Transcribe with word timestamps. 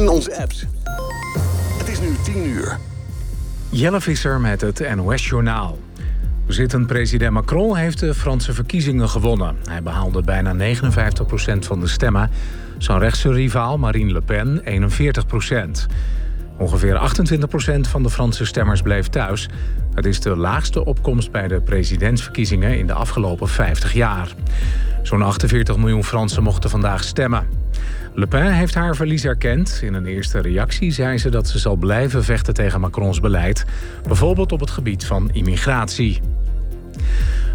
en 0.00 0.08
onze 0.08 0.36
apps. 0.36 0.66
Het 1.78 1.88
is 1.88 2.00
nu 2.00 2.16
10 2.24 2.46
uur. 2.46 2.78
Jelle 3.68 4.00
Visser 4.00 4.40
met 4.40 4.60
het 4.60 4.94
NOS-journaal. 4.94 5.78
Zittend 6.46 6.86
president 6.86 7.32
Macron 7.32 7.76
heeft 7.76 8.00
de 8.00 8.14
Franse 8.14 8.52
verkiezingen 8.52 9.08
gewonnen. 9.08 9.56
Hij 9.68 9.82
behaalde 9.82 10.22
bijna 10.22 10.54
59% 10.54 11.58
van 11.58 11.80
de 11.80 11.86
stemmen. 11.86 12.30
Zijn 12.78 12.98
rechtse 12.98 13.32
rivaal 13.32 13.78
Marine 13.78 14.12
Le 14.12 14.20
Pen 14.20 14.62
41% 14.64 15.86
Ongeveer 16.60 17.00
28% 17.76 17.80
van 17.80 18.02
de 18.02 18.10
Franse 18.10 18.44
stemmers 18.44 18.82
bleef 18.82 19.08
thuis. 19.08 19.48
Het 19.94 20.06
is 20.06 20.20
de 20.20 20.36
laagste 20.36 20.84
opkomst 20.84 21.30
bij 21.30 21.48
de 21.48 21.60
presidentsverkiezingen 21.60 22.78
in 22.78 22.86
de 22.86 22.92
afgelopen 22.92 23.48
50 23.48 23.92
jaar. 23.92 24.34
Zo'n 25.02 25.22
48 25.22 25.76
miljoen 25.76 26.04
Fransen 26.04 26.42
mochten 26.42 26.70
vandaag 26.70 27.04
stemmen. 27.04 27.46
Le 28.14 28.26
Pen 28.26 28.52
heeft 28.52 28.74
haar 28.74 28.96
verlies 28.96 29.24
erkend. 29.24 29.80
In 29.82 29.94
een 29.94 30.06
eerste 30.06 30.40
reactie 30.40 30.90
zei 30.90 31.18
ze 31.18 31.30
dat 31.30 31.48
ze 31.48 31.58
zal 31.58 31.76
blijven 31.76 32.24
vechten 32.24 32.54
tegen 32.54 32.80
Macrons 32.80 33.20
beleid. 33.20 33.64
Bijvoorbeeld 34.06 34.52
op 34.52 34.60
het 34.60 34.70
gebied 34.70 35.04
van 35.04 35.30
immigratie. 35.32 36.20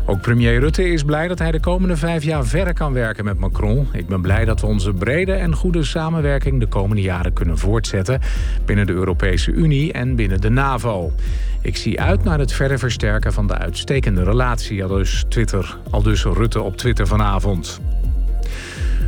Ook 0.08 0.22
premier 0.22 0.60
Rutte 0.60 0.90
is 0.90 1.04
blij 1.04 1.28
dat 1.28 1.40
hij 1.40 1.52
de 1.52 1.60
komende 1.60 1.98
vijf 1.98 2.24
jaar 2.24 2.46
verder 2.46 2.74
kan 2.74 2.94
werken 2.94 3.26
met 3.26 3.40
Macron. 3.40 3.88
Ik 3.92 4.08
ben 4.08 4.22
blij 4.22 4.46
dat 4.46 4.62
we 4.62 4.68
onze 4.68 4.94
brede 4.94 5.34
en 5.34 5.56
goede 5.56 5.84
samenwerking 5.84 6.60
de 6.60 6.68
komende 6.68 7.02
jaren 7.02 7.34
kunnen 7.34 7.58
voortzetten... 7.58 8.22
binnen 8.66 8.88
de 8.88 8.94
Europese 8.94 9.52
Unie 9.52 9.94
en 9.94 10.16
binnen 10.16 10.42
de 10.42 10.50
NAVO. 10.50 11.14
Ik 11.62 11.78
zie 11.78 12.02
uit 12.02 12.24
naar 12.24 12.40
het 12.40 12.52
verder 12.52 12.80
versterken 12.80 13.34
van 13.34 13.48
de 13.48 13.58
uitstekende 13.58 14.24
relatie, 14.24 14.84
al 14.84 14.90
dus, 14.90 15.26
Twitter, 15.28 15.78
al 15.90 16.04
dus 16.04 16.24
Rutte 16.24 16.62
op 16.62 16.78
Twitter 16.78 17.08
vanavond. 17.08 17.82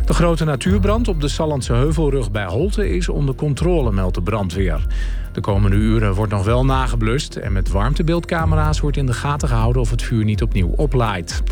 De 0.07 0.13
grote 0.13 0.45
natuurbrand 0.45 1.07
op 1.07 1.21
de 1.21 1.27
Sallandse 1.27 1.73
Heuvelrug 1.73 2.31
bij 2.31 2.45
Holte 2.45 2.89
is 2.89 3.09
onder 3.09 3.35
controle, 3.35 3.91
meldt 3.91 4.15
de 4.15 4.21
brandweer. 4.21 4.85
De 5.31 5.41
komende 5.41 5.75
uren 5.75 6.13
wordt 6.13 6.31
nog 6.31 6.45
wel 6.45 6.65
nageblust 6.65 7.35
en 7.35 7.51
met 7.51 7.69
warmtebeeldcamera's 7.69 8.79
wordt 8.79 8.97
in 8.97 9.05
de 9.05 9.13
gaten 9.13 9.47
gehouden 9.47 9.81
of 9.81 9.89
het 9.89 10.01
vuur 10.01 10.23
niet 10.23 10.41
opnieuw 10.41 10.73
oplaait. 10.75 11.43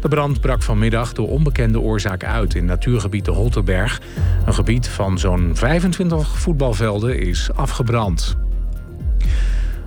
De 0.00 0.08
brand 0.08 0.40
brak 0.40 0.62
vanmiddag 0.62 1.12
door 1.12 1.28
onbekende 1.28 1.80
oorzaak 1.80 2.24
uit 2.24 2.54
in 2.54 2.64
natuurgebied 2.64 3.24
de 3.24 3.30
Holterberg. 3.30 4.00
Een 4.46 4.54
gebied 4.54 4.88
van 4.88 5.18
zo'n 5.18 5.50
25 5.54 6.38
voetbalvelden 6.38 7.18
is 7.20 7.50
afgebrand. 7.54 8.36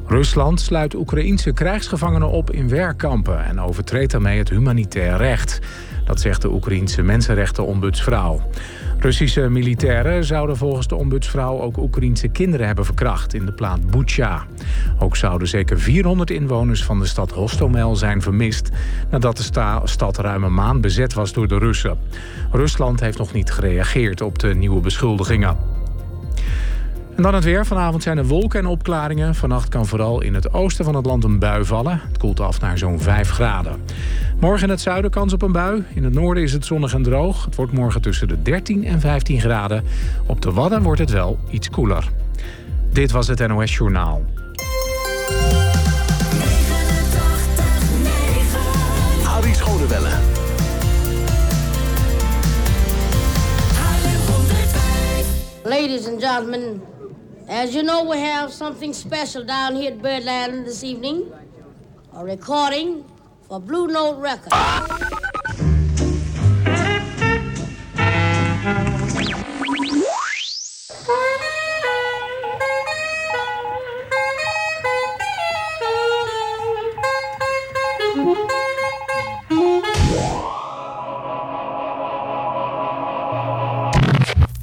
Rusland 0.08 0.62
sluit 0.62 0.96
Oekraïense 0.96 1.52
krijgsgevangenen 1.52 2.30
op 2.30 2.52
in 2.52 2.70
werkkampen 2.70 3.46
en 3.46 3.60
overtreedt 3.60 4.12
daarmee 4.12 4.38
het 4.38 4.50
humanitair 4.50 5.18
recht. 5.18 5.60
Dat 6.06 6.20
zegt 6.20 6.42
de 6.42 6.52
Oekraïense 6.52 7.02
mensenrechtenombudsvrouw. 7.02 8.42
Russische 9.00 9.50
militairen 9.50 10.24
zouden 10.24 10.58
volgens 10.58 10.88
de 10.88 10.96
ombudsvrouw 10.96 11.62
ook 11.62 11.78
Oekraïense 11.78 12.28
kinderen 12.28 12.66
hebben 12.66 12.86
verkracht 12.86 13.34
in 13.34 13.46
de 13.46 13.52
plaat 13.52 13.92
Bucha. 13.92 14.46
Ook 15.00 15.16
zouden 15.16 15.48
zeker 15.48 15.80
400 15.80 16.30
inwoners 16.30 16.84
van 16.84 17.00
de 17.00 17.06
stad 17.06 17.32
Hostomel 17.32 17.96
zijn 17.96 18.22
vermist 18.22 18.70
nadat 19.10 19.38
de 19.38 19.80
stad 19.84 20.18
ruim 20.18 20.44
een 20.44 20.54
maand 20.54 20.82
bezet 20.82 21.14
was 21.14 21.34
door 21.34 21.48
de 21.48 21.58
Russen. 21.58 21.98
Rusland 22.52 23.00
heeft 23.00 23.18
nog 23.18 23.34
niet 23.34 23.52
gereageerd 23.52 24.22
op 24.22 24.40
de 24.40 24.56
nieuwe 24.56 24.80
beschuldigingen. 24.80 25.58
En 27.16 27.24
dan 27.24 27.34
het 27.34 27.44
weer. 27.44 27.66
Vanavond 27.66 28.04
zijn 28.04 28.18
er 28.18 28.26
wolken 28.26 28.60
en 28.60 28.66
opklaringen. 28.66 29.36
Vannacht 29.36 29.70
kan 29.70 29.86
vooral 29.86 30.22
in 30.22 30.34
het 30.34 30.54
oosten 30.54 30.86
van 30.86 30.96
het 30.96 31.06
land 31.06 31.24
een 31.24 31.40
bui 31.40 31.66
vallen. 31.66 32.02
Het 32.08 32.18
koelt 32.18 32.40
af 32.40 32.62
naar 32.62 32.78
zo'n 32.78 33.00
5 33.00 33.30
graden. 33.30 33.82
Morgen 34.40 34.64
in 34.64 34.70
het 34.70 34.82
zuiden 34.82 35.12
kans 35.12 35.34
op 35.34 35.42
een 35.42 35.52
bui. 35.52 35.84
In 35.94 36.04
het 36.04 36.14
noorden 36.14 36.44
is 36.44 36.54
het 36.54 36.66
zonnig 36.66 36.94
en 36.94 37.04
droog. 37.04 37.46
Het 37.46 37.56
wordt 37.56 37.72
morgen 37.72 38.02
tussen 38.02 38.28
de 38.28 38.42
13 38.42 38.86
en 38.86 39.00
15 39.00 39.40
graden. 39.40 39.84
Op 40.26 40.42
de 40.42 40.52
Wadden 40.52 40.82
wordt 40.82 41.00
het 41.00 41.12
wel 41.12 41.40
iets 41.50 41.70
koeler. 41.70 42.12
Dit 42.92 43.12
was 43.12 43.28
het 43.28 43.48
NOS 43.48 43.76
Journaal. 43.78 44.22
Arie 49.28 49.54
Schonewelle. 49.54 50.10
Ladies 55.64 56.08
and 56.08 56.24
gentlemen, 56.24 56.82
as 57.48 57.74
you 57.74 57.86
know, 57.86 58.10
we 58.10 58.18
have 58.18 58.52
something 58.52 58.94
special 58.94 59.46
down 59.46 59.76
here 59.76 59.92
at 59.92 60.02
Birdland 60.02 60.66
this 60.66 60.84
evening. 60.84 61.24
A 62.16 62.24
recording 62.24 63.04
for 63.54 63.60
Blue 63.60 63.86
Note 63.86 64.18
Records. 64.18 64.50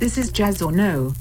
This 0.00 0.18
is 0.18 0.32
Jazz 0.32 0.60
or 0.60 0.72
No. 0.72 1.14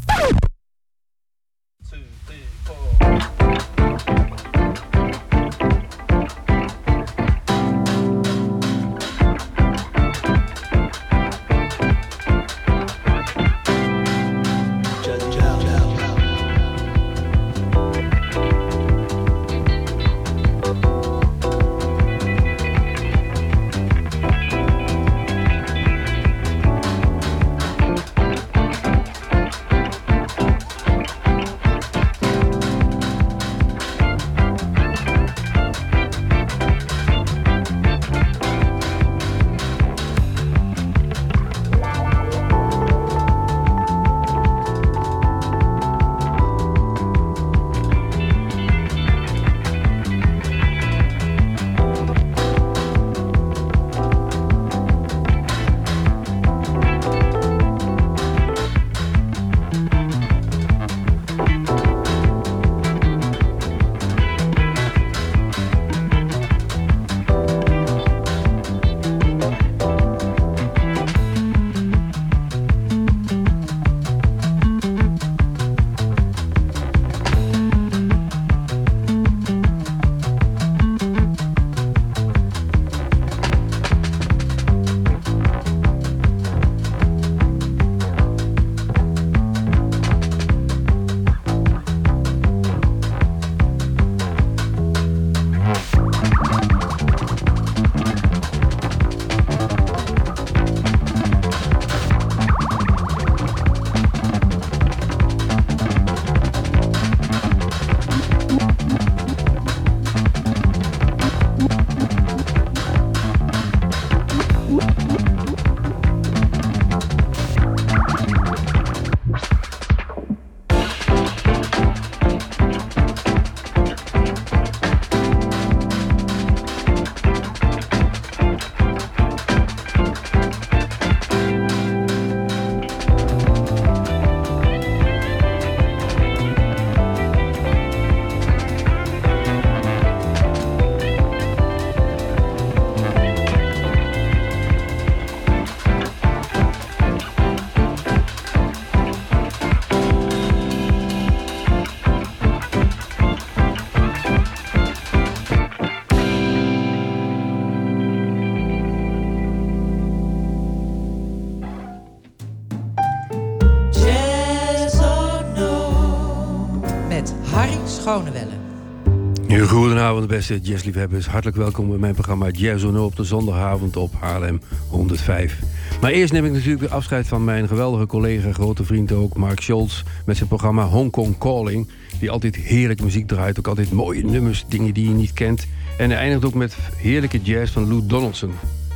Beste 170.40 170.60
jazzliefhebbers. 170.60 171.28
Hartelijk 171.28 171.58
welkom 171.58 171.90
bij 171.90 171.98
mijn 171.98 172.14
programma 172.14 172.50
Jazz 172.50 172.84
on 172.84 173.00
op 173.00 173.16
de 173.16 173.24
zondagavond 173.24 173.98
op 173.98 174.14
Haarlem 174.20 174.62
105. 174.90 175.60
Maar 176.02 176.12
eerst 176.12 176.34
neem 176.34 176.46
ik 176.46 176.52
natuurlijk 176.52 176.80
weer 176.80 176.92
afscheid 176.92 177.28
van 177.28 177.44
mijn 177.44 177.68
geweldige 177.68 178.06
collega, 178.06 178.52
grote 178.52 178.84
vriend 178.84 179.12
ook, 179.12 179.38
Mark 179.38 179.62
Scholz, 179.62 180.04
met 180.26 180.38
zijn 180.38 180.48
programma 180.48 180.86
Hong 180.86 181.12
Kong 181.12 181.38
Calling. 181.38 181.90
Die 182.20 182.32
altijd 182.32 182.56
heerlijke 182.56 183.04
muziek 183.04 183.28
draait, 183.28 183.60
ook 183.60 183.68
altijd 183.68 183.92
mooie 183.92 184.24
nummers, 184.24 184.66
dingen 184.68 184.94
die 184.94 185.08
je 185.08 185.14
niet 185.14 185.34
kent. 185.34 185.68
En 185.98 186.10
hij 186.10 186.20
eindigt 186.20 186.46
ook 186.46 186.54
met 186.54 186.78
heerlijke 186.96 187.42
jazz 187.42 187.74
van 187.74 187.88
Lou 187.88 188.06
Donaldson. 188.06 188.52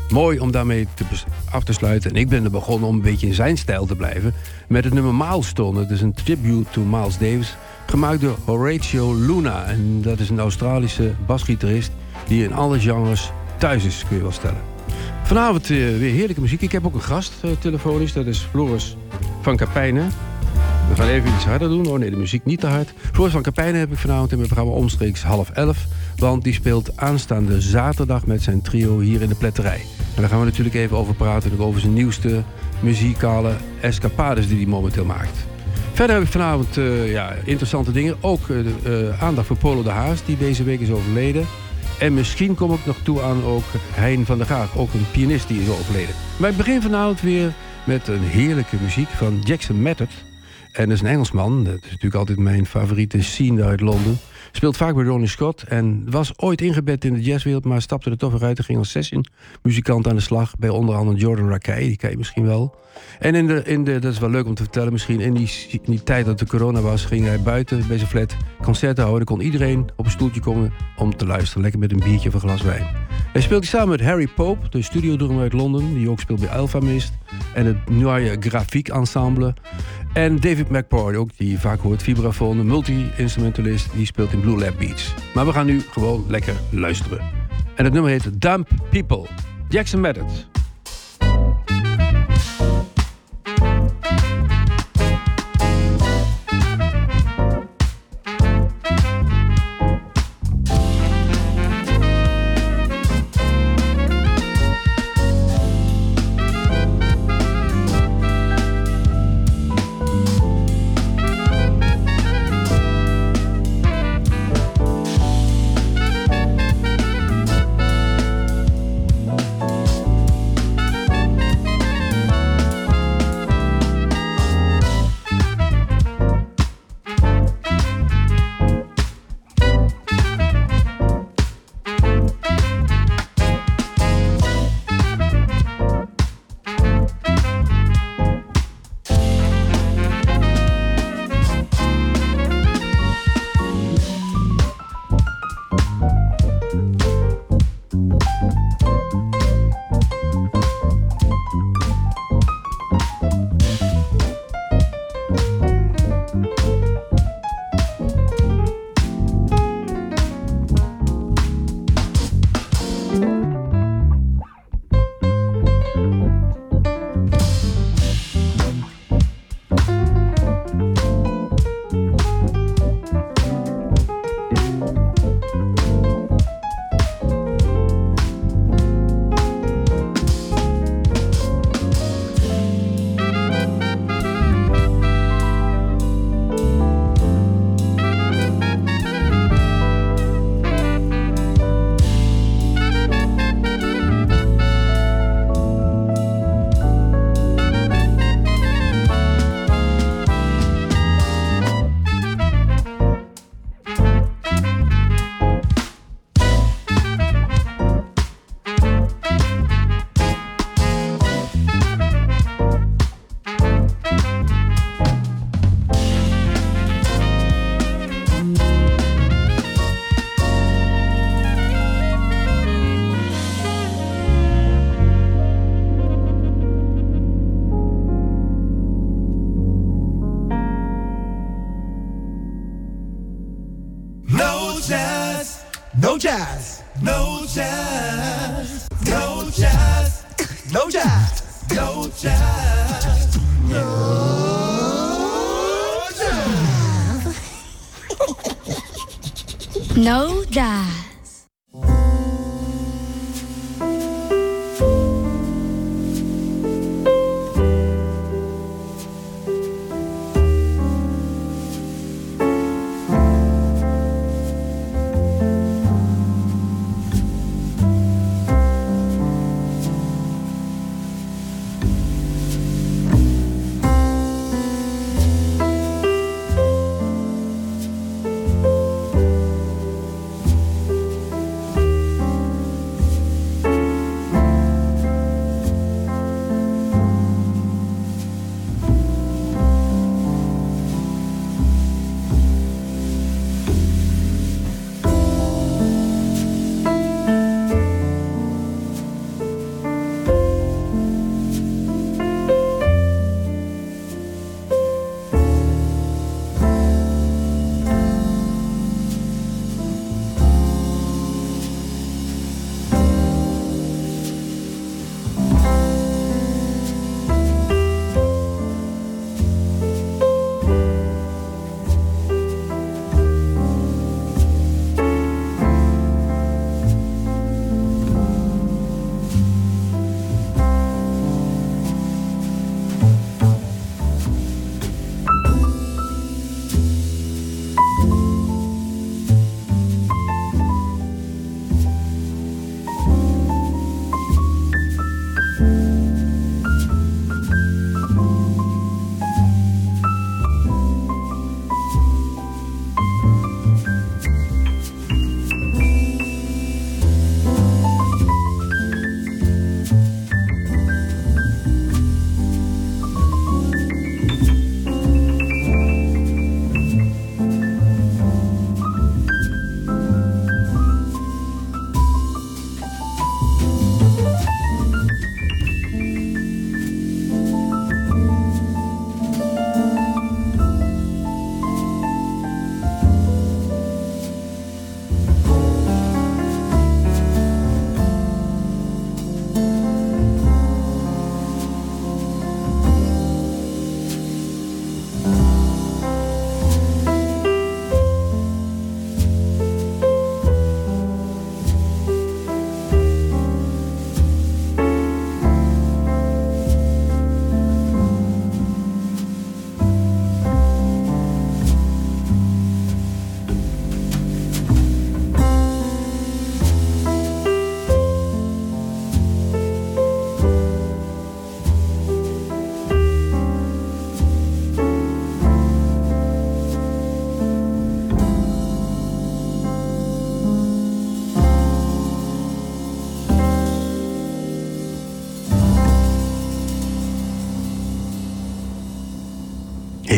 Mooi 0.10 0.39
om 0.39 0.51
daarmee 0.51 0.88
af 1.51 1.63
te 1.63 1.74
sluiten. 1.74 2.10
En 2.10 2.16
ik 2.16 2.30
ben 2.30 2.44
er 2.44 2.51
begonnen 2.51 2.89
om 2.89 2.96
een 2.96 3.01
beetje 3.01 3.28
in 3.28 3.34
zijn 3.34 3.57
stijl 3.57 3.86
te 3.86 3.96
blijven. 3.96 4.34
Met 4.68 4.84
het 4.84 4.94
nummer 4.94 5.16
Milestone. 5.16 5.80
Het 5.80 5.89
is 5.89 6.01
een 6.01 6.13
tribute 6.13 6.69
to 6.69 6.81
Miles 6.81 7.18
Davis. 7.18 7.56
Gemaakt 7.94 8.22
door 8.22 8.38
Horatio 8.45 9.16
Luna. 9.16 9.66
En 9.66 10.01
dat 10.01 10.19
is 10.19 10.30
een 10.30 10.40
Australische 10.40 11.13
basgitarist 11.25 11.92
die 12.28 12.44
in 12.44 12.54
alle 12.54 12.80
genres 12.80 13.31
thuis 13.57 13.84
is, 13.86 14.06
kun 14.07 14.16
je 14.16 14.22
wel 14.22 14.31
stellen. 14.31 14.62
Vanavond 15.24 15.69
uh, 15.69 15.98
weer 15.98 16.13
heerlijke 16.13 16.42
muziek. 16.42 16.62
Ik 16.62 16.72
heb 16.72 16.86
ook 16.86 16.94
een 16.94 17.01
gast 17.01 17.34
uh, 17.45 17.51
telefonisch. 17.60 18.13
Dat 18.13 18.25
is 18.25 18.40
Floris 18.40 18.98
van 19.42 19.56
Kapijnen. 19.56 20.12
We 20.90 20.95
gaan 20.95 21.07
even 21.07 21.34
iets 21.34 21.45
harder 21.45 21.69
doen. 21.69 21.88
Oh 21.88 22.00
nee, 22.00 22.10
de 22.10 22.16
muziek 22.16 22.45
niet 22.45 22.60
te 22.60 22.68
hard. 22.68 22.94
Floris 23.12 23.34
van 23.34 23.42
Kapijnen 23.42 23.80
heb 23.80 23.92
ik 23.92 23.98
vanavond 23.98 24.31
in 24.31 24.38
mijn 24.38 24.50
programma 24.50 24.75
omstreeks 24.75 25.24
half 25.24 25.50
elf. 25.50 25.86
Want 26.16 26.44
die 26.44 26.54
speelt 26.54 26.98
aanstaande 26.98 27.62
zaterdag 27.62 28.25
met 28.25 28.42
zijn 28.42 28.62
trio 28.62 29.00
hier 29.00 29.22
in 29.22 29.30
de 29.30 29.36
pletterij. 29.36 29.81
En 30.16 30.22
daar 30.22 30.30
gaan 30.30 30.39
we 30.39 30.46
natuurlijk 30.46 30.75
even 30.75 30.98
over 30.98 31.13
praten. 31.13 31.60
Over 31.60 31.80
zijn 31.80 31.94
nieuwste 31.94 32.44
muzikale 32.80 33.51
escapades 33.81 34.48
die 34.48 34.57
hij 34.57 34.66
momenteel 34.66 35.06
maakt. 35.06 35.53
Verder 35.94 36.16
heb 36.16 36.25
ik 36.25 36.31
vanavond 36.31 36.78
uh, 36.78 37.12
ja, 37.12 37.34
interessante 37.44 37.92
dingen. 37.92 38.16
Ook 38.22 38.48
uh, 38.48 38.66
uh, 38.88 39.24
aandacht 39.24 39.48
voor 39.48 39.57
Polo 39.57 39.84
de 39.84 39.90
Haas, 39.90 40.25
die 40.25 40.38
deze 40.38 40.63
week 40.63 40.80
is 40.80 40.92
overleden. 40.92 41.45
En 42.00 42.13
misschien 42.13 42.56
kom 42.56 42.74
ik 42.74 42.86
nog 42.86 42.98
toe 43.04 43.22
aan 43.22 43.44
ook 43.44 43.63
Hein 43.94 44.25
van 44.25 44.38
der 44.38 44.48
Gaag, 44.48 44.78
ook 44.78 44.94
een 44.94 45.06
pianist 45.12 45.48
die 45.48 45.62
is 45.62 45.69
overleden. 45.69 46.16
Maar 46.38 46.50
ik 46.50 46.57
begin 46.57 46.81
vanavond 46.81 47.22
weer 47.22 47.54
met 47.84 48.07
een 48.07 48.22
heerlijke 48.22 48.75
muziek 48.81 49.07
van 49.07 49.40
Jackson 49.44 49.81
Method. 49.81 50.10
En 50.72 50.84
dat 50.86 50.94
is 50.94 51.01
een 51.01 51.07
Engelsman. 51.07 51.63
Dat 51.63 51.74
is 51.74 51.90
natuurlijk 51.90 52.16
altijd 52.16 52.38
mijn 52.38 52.66
favoriete 52.66 53.24
scene 53.24 53.63
uit 53.63 53.81
Londen. 53.81 54.19
Speelt 54.56 54.78
vaak 54.78 54.96
bij 54.96 55.04
Ronnie 55.04 55.28
Scott 55.28 55.64
en 55.64 56.12
was 56.12 56.40
ooit 56.40 56.62
ingebed 56.62 57.06
in 57.06 57.14
de 57.14 57.22
jazzwereld, 57.22 57.66
maar 57.66 57.82
stapte 57.82 58.10
er 58.10 58.18
toch 58.18 58.32
weer 58.32 58.44
uit 58.44 58.58
en 58.58 58.64
ging 58.64 58.78
als 58.78 58.90
session 58.90 59.26
muzikant 59.62 60.08
aan 60.08 60.16
de 60.16 60.22
slag 60.22 60.56
bij 60.58 60.70
onder 60.70 60.96
andere 60.96 61.18
Jordan 61.18 61.50
Rakei, 61.50 61.88
die 61.88 61.98
ken 61.98 62.10
je 62.10 62.18
misschien 62.18 62.46
wel. 62.46 62.76
En 63.20 63.36
in 63.36 63.48
de, 63.48 63.64
in 63.64 63.84
de, 63.84 64.00
dat 64.00 64.14
is 64.14 64.20
wel 64.20 64.30
leuk 64.30 64.46
om 64.46 64.54
te 64.54 64.64
vertellen, 64.64 64.92
misschien 64.92 65.20
in 65.20 65.34
die, 65.34 66.04
tijd 66.04 66.26
dat 66.26 66.40
de 66.40 66.48
corona 66.48 66.82
was, 66.82 67.06
ging 67.06 67.26
hij 67.26 67.42
buiten 67.42 67.88
bij 67.88 67.98
zijn 67.98 68.10
flat 68.10 68.36
concerten 68.62 69.04
houden. 69.04 69.26
kon 69.26 69.42
iedereen 69.42 69.90
op 69.96 70.06
een 70.06 70.12
stoeltje 70.12 70.42
komen 70.42 70.74
om 70.98 71.16
te 71.16 71.26
luisteren, 71.26 71.62
lekker 71.62 71.80
met 71.80 71.92
een 71.92 72.00
biertje 72.00 72.28
of 72.28 72.34
een 72.34 72.40
glas 72.40 72.62
wijn. 72.62 72.88
Hij 73.32 73.42
speelt 73.42 73.66
samen 73.66 73.90
met 73.90 74.02
Harry 74.02 74.28
Pope, 74.28 74.70
de 74.70 74.82
studiodrummer 74.82 75.42
uit 75.42 75.54
Londen, 75.54 75.94
die 75.94 76.10
ook 76.10 76.20
speelt 76.20 76.40
bij 76.40 76.50
Alpha 76.50 76.80
Mist. 76.80 77.14
En 77.54 77.66
het 77.66 77.90
Noire 77.90 78.38
Grafiek 78.40 78.88
Ensemble. 78.88 79.54
En 80.13 80.39
David 80.39 80.69
McPoy, 80.69 81.15
ook 81.15 81.30
die 81.38 81.60
vaak 81.60 81.80
hoort, 81.80 82.04
vibrafoon, 82.04 82.57
een 82.57 82.65
multi-instrumentalist, 82.65 83.94
die 83.94 84.06
speelt 84.06 84.33
in 84.33 84.39
Blue 84.39 84.60
Lab 84.60 84.77
Beats. 84.77 85.13
Maar 85.33 85.45
we 85.45 85.51
gaan 85.51 85.65
nu 85.65 85.80
gewoon 85.80 86.25
lekker 86.27 86.54
luisteren. 86.69 87.19
En 87.75 87.83
het 87.83 87.94
nummer 87.94 88.12
heet 88.12 88.42
Dump 88.42 88.68
People. 88.89 89.25
Jackson 89.69 90.01
Method. 90.01 90.48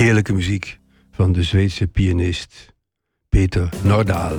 Heerlijke 0.06 0.34
muziek 0.34 0.80
van 1.12 1.32
de 1.32 1.44
Zweedse 1.44 1.88
pianist 1.88 2.74
Peter 3.30 3.70
Nordaal. 3.84 4.38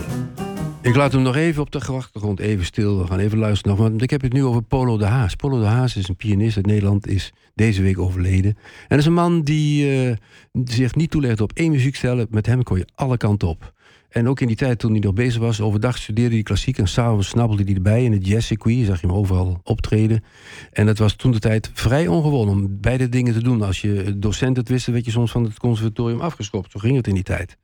Ik 0.83 0.97
laat 0.97 1.13
hem 1.13 1.23
nog 1.23 1.37
even 1.37 1.63
op 1.63 1.71
de 1.71 1.79
achtergrond 1.79 2.41
even 2.41 2.65
stil. 2.65 2.99
We 2.99 3.07
gaan 3.07 3.19
even 3.19 3.39
luisteren 3.39 3.77
nog. 3.77 3.89
Want 3.89 4.03
ik 4.03 4.11
heb 4.11 4.21
het 4.21 4.33
nu 4.33 4.45
over 4.45 4.63
Polo 4.63 4.97
de 4.97 5.05
Haas. 5.05 5.35
Polo 5.35 5.59
de 5.59 5.65
Haas 5.65 5.97
is 5.97 6.09
een 6.09 6.17
pianist 6.17 6.57
uit 6.57 6.67
Nederland, 6.67 7.07
is 7.07 7.33
deze 7.55 7.83
week 7.83 7.99
overleden. 7.99 8.51
En 8.55 8.87
dat 8.89 8.99
is 8.99 9.07
een 9.07 9.13
man 9.13 9.43
die 9.43 10.03
uh, 10.07 10.17
zich 10.65 10.95
niet 10.95 11.11
toelegt 11.11 11.41
op 11.41 11.53
één 11.53 11.71
muziekstijl. 11.71 12.27
Met 12.31 12.47
hem 12.47 12.63
kon 12.63 12.79
je 12.79 12.89
alle 12.95 13.17
kanten 13.17 13.49
op. 13.49 13.73
En 14.17 14.29
ook 14.29 14.41
in 14.41 14.47
die 14.47 14.57
tijd 14.57 14.79
toen 14.79 14.91
hij 14.91 15.01
nog 15.01 15.13
bezig 15.13 15.41
was, 15.41 15.61
overdag 15.61 15.99
studeerde 15.99 16.35
hij 16.35 16.43
klassiek 16.43 16.79
en 16.79 16.89
s'avonds 16.89 17.29
snabbelde 17.29 17.63
hij 17.63 17.75
erbij. 17.75 18.05
In 18.05 18.13
het 18.13 18.27
jazzcircuit 18.27 18.87
zag 18.87 19.01
je 19.01 19.07
hem 19.07 19.17
overal 19.17 19.61
optreden. 19.63 20.25
En 20.73 20.87
dat 20.87 20.99
was 20.99 21.15
toen 21.15 21.31
de 21.31 21.39
tijd 21.39 21.71
vrij 21.75 22.07
ongewoon 22.07 22.49
om 22.49 22.81
beide 22.81 23.09
dingen 23.09 23.33
te 23.33 23.43
doen. 23.43 23.63
Als 23.63 23.81
je 23.81 24.19
docent 24.19 24.57
het 24.57 24.69
wist, 24.69 24.87
werd 24.87 25.05
je 25.05 25.11
soms 25.11 25.31
van 25.31 25.45
het 25.45 25.59
conservatorium 25.59 26.21
afgeschopt. 26.21 26.71
Zo 26.71 26.79
ging 26.79 26.97
het 26.97 27.07
in 27.07 27.15
die 27.15 27.23
tijd. 27.23 27.57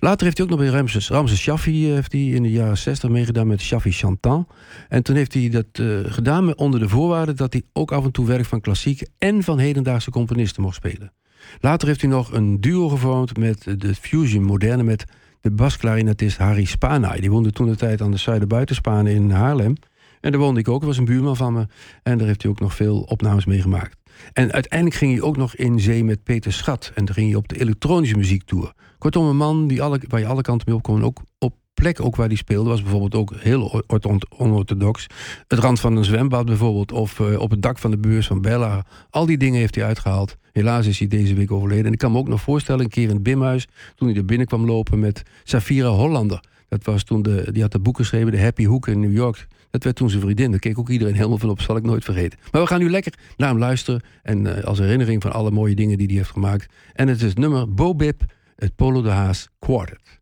Later 0.00 0.24
heeft 0.24 0.36
hij 0.36 0.46
ook 0.46 0.52
nog 0.52 0.60
bij 0.60 0.70
Ramses, 0.70 1.08
Ramses 1.08 1.40
Shaffi 1.40 1.88
eh, 1.88 1.94
heeft 1.94 2.12
hij 2.12 2.26
in 2.26 2.42
de 2.42 2.50
jaren 2.50 2.78
60 2.78 3.10
meegedaan 3.10 3.46
met 3.46 3.60
Shaffi 3.60 3.90
Chantant. 3.90 4.46
En 4.88 5.02
toen 5.02 5.16
heeft 5.16 5.34
hij 5.34 5.48
dat 5.48 5.66
uh, 5.80 5.98
gedaan 6.04 6.56
onder 6.56 6.80
de 6.80 6.88
voorwaarde 6.88 7.32
dat 7.32 7.52
hij 7.52 7.62
ook 7.72 7.92
af 7.92 8.04
en 8.04 8.10
toe 8.10 8.26
werk 8.26 8.44
van 8.44 8.60
klassieke 8.60 9.08
en 9.18 9.42
van 9.42 9.58
hedendaagse 9.58 10.10
componisten 10.10 10.62
mocht 10.62 10.76
spelen. 10.76 11.12
Later 11.60 11.88
heeft 11.88 12.00
hij 12.00 12.10
nog 12.10 12.32
een 12.32 12.60
duo 12.60 12.88
gevormd 12.88 13.36
met 13.36 13.80
de 13.80 13.94
Fusion 13.94 14.42
Moderne 14.42 14.82
met 14.82 15.04
de 15.46 15.52
basklarinetist 15.52 16.38
Harry 16.38 16.64
Spana. 16.64 17.12
Die 17.12 17.30
woonde 17.30 17.52
toen 17.52 17.66
de 17.66 17.76
tijd 17.76 18.00
aan 18.00 18.10
de 18.10 18.16
Zuiderbuitenspanen 18.16 19.12
in 19.12 19.30
Haarlem. 19.30 19.74
En 20.20 20.30
daar 20.30 20.40
woonde 20.40 20.60
ik 20.60 20.68
ook, 20.68 20.84
was 20.84 20.98
een 20.98 21.04
buurman 21.04 21.36
van 21.36 21.52
me. 21.52 21.66
En 22.02 22.18
daar 22.18 22.26
heeft 22.26 22.42
hij 22.42 22.50
ook 22.50 22.60
nog 22.60 22.74
veel 22.74 23.00
opnames 23.00 23.44
mee 23.44 23.60
gemaakt. 23.60 23.96
En 24.32 24.52
uiteindelijk 24.52 24.98
ging 24.98 25.12
hij 25.12 25.22
ook 25.22 25.36
nog 25.36 25.54
in 25.54 25.80
zee 25.80 26.04
met 26.04 26.22
Peter 26.22 26.52
Schat. 26.52 26.92
En 26.94 27.04
dan 27.04 27.14
ging 27.14 27.28
hij 27.28 27.36
op 27.36 27.48
de 27.48 27.60
elektronische 27.60 28.16
muziektour. 28.16 28.72
Kortom, 28.98 29.26
een 29.26 29.36
man 29.36 29.66
die 29.66 29.82
alle, 29.82 30.00
waar 30.08 30.20
je 30.20 30.26
alle 30.26 30.42
kanten 30.42 30.66
mee 30.68 30.76
op 30.76 30.82
kon. 30.82 31.04
Ook 31.04 31.20
op 31.38 31.54
plek 31.74 32.00
ook 32.00 32.16
waar 32.16 32.26
hij 32.26 32.36
speelde 32.36 32.68
was 32.68 32.82
bijvoorbeeld 32.82 33.14
ook 33.14 33.34
heel 33.36 33.82
onorthodox. 34.28 35.06
Het 35.46 35.58
rand 35.58 35.80
van 35.80 35.96
een 35.96 36.04
zwembad 36.04 36.46
bijvoorbeeld. 36.46 36.92
Of 36.92 37.18
uh, 37.18 37.38
op 37.38 37.50
het 37.50 37.62
dak 37.62 37.78
van 37.78 37.90
de 37.90 37.98
beurs 37.98 38.26
van 38.26 38.40
Bella. 38.40 38.84
Al 39.10 39.26
die 39.26 39.38
dingen 39.38 39.58
heeft 39.58 39.74
hij 39.74 39.84
uitgehaald. 39.84 40.36
Helaas 40.56 40.86
is 40.86 40.98
hij 40.98 41.08
deze 41.08 41.34
week 41.34 41.50
overleden. 41.50 41.86
En 41.86 41.92
ik 41.92 41.98
kan 41.98 42.12
me 42.12 42.18
ook 42.18 42.28
nog 42.28 42.40
voorstellen, 42.40 42.84
een 42.84 42.90
keer 42.90 43.08
in 43.08 43.14
het 43.14 43.22
Bimhuis... 43.22 43.66
toen 43.94 44.08
hij 44.08 44.16
er 44.16 44.24
binnen 44.24 44.46
kwam 44.46 44.64
lopen 44.64 44.98
met 44.98 45.22
Safira 45.44 45.88
Hollander. 45.88 46.40
Dat 46.68 46.84
was 46.84 47.04
toen 47.04 47.22
de, 47.22 47.52
die 47.52 47.62
had 47.62 47.72
het 47.72 47.82
boek 47.82 47.96
geschreven, 47.96 48.32
De 48.32 48.40
Happy 48.40 48.66
Hook 48.66 48.88
in 48.88 49.00
New 49.00 49.12
York. 49.12 49.46
Dat 49.70 49.84
werd 49.84 49.96
toen 49.96 50.10
zijn 50.10 50.22
vriendin. 50.22 50.50
Daar 50.50 50.60
keek 50.60 50.78
ook 50.78 50.88
iedereen 50.88 51.14
helemaal 51.14 51.38
van 51.38 51.50
op. 51.50 51.60
Zal 51.60 51.76
ik 51.76 51.82
nooit 51.82 52.04
vergeten. 52.04 52.38
Maar 52.52 52.60
we 52.62 52.66
gaan 52.66 52.80
nu 52.80 52.90
lekker 52.90 53.12
naar 53.36 53.48
hem 53.48 53.58
luisteren. 53.58 54.02
En 54.22 54.44
uh, 54.44 54.62
als 54.62 54.78
herinnering 54.78 55.22
van 55.22 55.32
alle 55.32 55.50
mooie 55.50 55.74
dingen 55.74 55.98
die 55.98 56.06
hij 56.06 56.16
heeft 56.16 56.30
gemaakt. 56.30 56.72
En 56.92 57.08
het 57.08 57.22
is 57.22 57.34
nummer 57.34 57.74
Bo 57.74 57.94
Bip, 57.94 58.22
het 58.56 58.76
Polo 58.76 59.02
de 59.02 59.10
Haas 59.10 59.48
Quartet. 59.58 60.20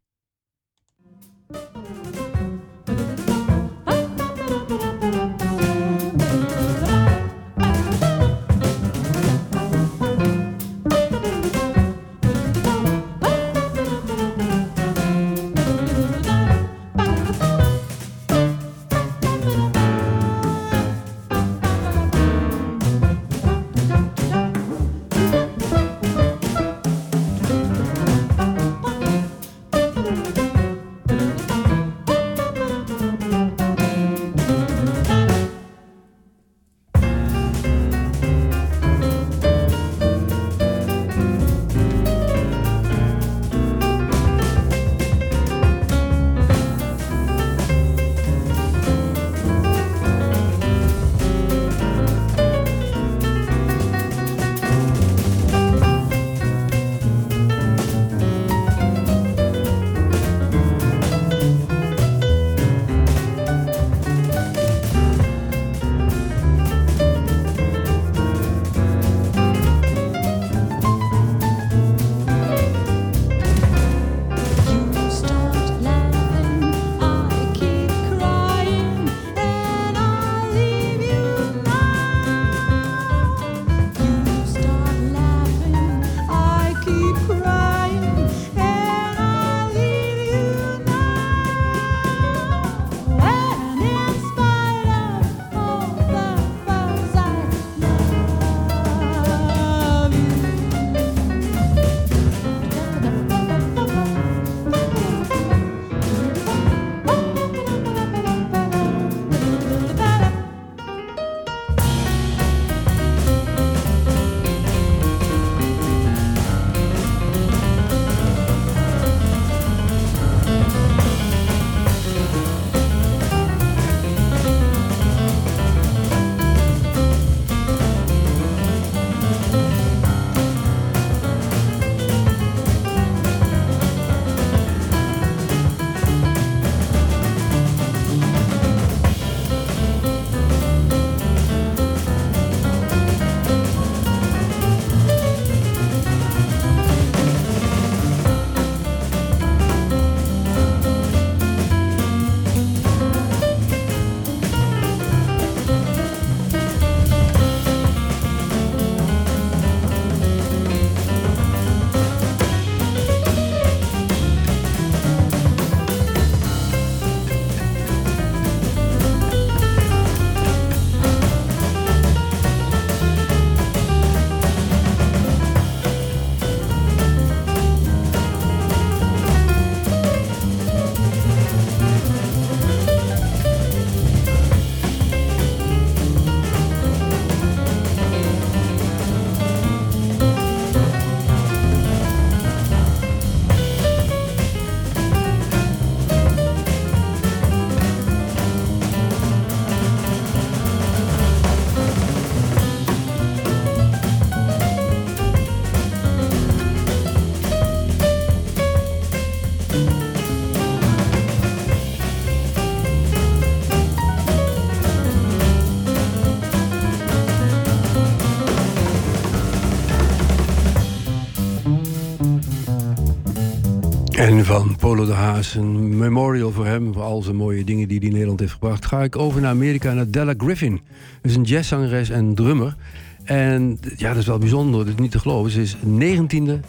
Van 224.44 224.76
Polo 224.76 225.06
de 225.06 225.12
Haas, 225.12 225.54
een 225.54 225.96
memorial 225.98 226.50
voor 226.50 226.66
hem, 226.66 226.92
voor 226.92 227.02
al 227.02 227.22
zijn 227.22 227.36
mooie 227.36 227.64
dingen 227.64 227.88
die 227.88 227.98
hij 227.98 228.06
in 228.06 228.12
Nederland 228.12 228.40
heeft 228.40 228.52
gebracht, 228.52 228.86
ga 228.86 229.02
ik 229.02 229.16
over 229.16 229.40
naar 229.40 229.50
Amerika, 229.50 229.92
naar 229.92 230.10
Della 230.10 230.34
Griffin. 230.36 230.80
Dat 231.22 231.30
is 231.30 231.36
een 231.36 231.42
jazzzangeres 231.42 232.10
en 232.10 232.34
drummer. 232.34 232.76
En 233.24 233.78
ja, 233.96 234.08
dat 234.08 234.18
is 234.18 234.26
wel 234.26 234.38
bijzonder, 234.38 234.84
dat 234.84 234.94
is 234.94 235.00
niet 235.00 235.10
te 235.10 235.18
geloven. 235.18 235.50
Ze 235.50 235.60
is 235.60 235.76
negentiende 235.80 236.60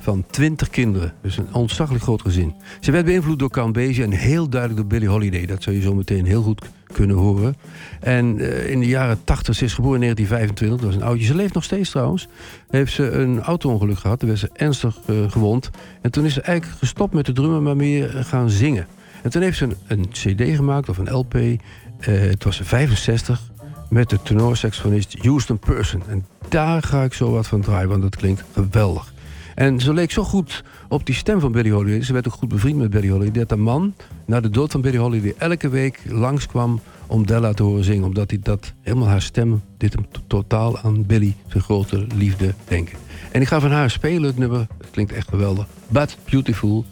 van 0.00 0.24
20 0.30 0.68
kinderen. 0.68 1.12
Dus 1.22 1.36
een 1.36 1.54
ontzaglijk 1.54 2.02
groot 2.02 2.22
gezin. 2.22 2.54
Ze 2.80 2.90
werd 2.90 3.04
beïnvloed 3.04 3.38
door 3.38 3.50
Count 3.50 3.76
en 3.76 4.10
heel 4.10 4.48
duidelijk 4.48 4.80
door 4.80 4.90
Billie 4.90 5.08
Holiday. 5.08 5.46
Dat 5.46 5.62
zou 5.62 5.76
je 5.76 5.82
zo 5.82 5.94
meteen 5.94 6.24
heel 6.24 6.42
goed 6.42 6.62
kunnen 6.92 7.16
horen. 7.16 7.56
En 8.00 8.38
uh, 8.38 8.70
in 8.70 8.80
de 8.80 8.86
jaren 8.86 9.24
80, 9.24 9.54
ze 9.54 9.64
is 9.64 9.74
geboren 9.74 10.02
in 10.02 10.14
1925, 10.14 10.78
dat 10.78 10.86
was 10.86 10.94
een 10.94 11.08
oudje. 11.08 11.26
Ze 11.26 11.34
leeft 11.34 11.54
nog 11.54 11.64
steeds 11.64 11.90
trouwens. 11.90 12.28
Heeft 12.70 12.92
ze 12.92 13.10
een 13.10 13.40
auto-ongeluk 13.40 13.98
gehad, 13.98 14.20
daar 14.20 14.28
werd 14.28 14.40
ze 14.40 14.50
ernstig 14.52 14.98
uh, 15.06 15.30
gewond. 15.30 15.70
En 16.02 16.10
toen 16.10 16.24
is 16.24 16.34
ze 16.34 16.40
eigenlijk 16.40 16.78
gestopt 16.78 17.14
met 17.14 17.26
de 17.26 17.32
drummen, 17.32 17.62
maar 17.62 17.76
meer 17.76 18.08
gaan 18.08 18.50
zingen. 18.50 18.86
En 19.22 19.30
toen 19.30 19.42
heeft 19.42 19.58
ze 19.58 19.64
een, 19.64 19.76
een 19.86 20.08
cd 20.08 20.56
gemaakt, 20.56 20.88
of 20.88 20.98
een 20.98 21.12
LP. 21.12 21.34
Uh, 21.34 21.58
het 22.00 22.44
was 22.44 22.60
65, 22.64 23.40
met 23.88 24.10
de 24.10 24.22
tenorsaxofonist 24.22 25.16
Houston 25.22 25.58
Person. 25.58 26.02
En 26.08 26.26
daar 26.48 26.82
ga 26.82 27.02
ik 27.02 27.12
zo 27.12 27.30
wat 27.30 27.46
van 27.46 27.60
draaien, 27.60 27.88
want 27.88 28.02
dat 28.02 28.16
klinkt 28.16 28.44
geweldig. 28.52 29.12
En 29.54 29.80
ze 29.80 29.92
leek 29.92 30.10
zo 30.10 30.22
goed 30.22 30.64
op 30.88 31.06
die 31.06 31.14
stem 31.14 31.40
van 31.40 31.52
Billie 31.52 31.72
Holiday. 31.72 32.02
Ze 32.02 32.12
werd 32.12 32.26
ook 32.26 32.34
goed 32.34 32.48
bevriend 32.48 32.78
met 32.78 32.90
Billie 32.90 33.10
Holiday. 33.10 33.32
Dat 33.32 33.48
de 33.48 33.56
man, 33.56 33.94
na 34.26 34.40
de 34.40 34.50
dood 34.50 34.72
van 34.72 34.80
Billie 34.80 34.98
Holiday, 34.98 35.34
elke 35.38 35.68
week 35.68 36.00
langskwam 36.08 36.80
om 37.06 37.26
Della 37.26 37.52
te 37.52 37.62
horen 37.62 37.84
zingen. 37.84 38.04
Omdat 38.04 38.30
hij 38.30 38.40
dat, 38.42 38.72
helemaal 38.80 39.08
haar 39.08 39.22
stem, 39.22 39.62
dit 39.76 39.92
hem 39.92 40.06
totaal 40.26 40.78
aan 40.78 41.06
Billie, 41.06 41.36
zijn 41.46 41.62
grote 41.62 42.06
liefde, 42.14 42.54
denken. 42.68 42.98
En 43.32 43.40
ik 43.40 43.48
ga 43.48 43.60
van 43.60 43.70
haar 43.70 43.90
spelen 43.90 44.22
het 44.22 44.38
nummer, 44.38 44.66
het 44.78 44.90
klinkt 44.90 45.12
echt 45.12 45.28
geweldig. 45.28 45.66
But 45.88 46.18
Beautiful, 46.30 46.84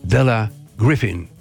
Della 0.00 0.50
Griffin. 0.76 1.31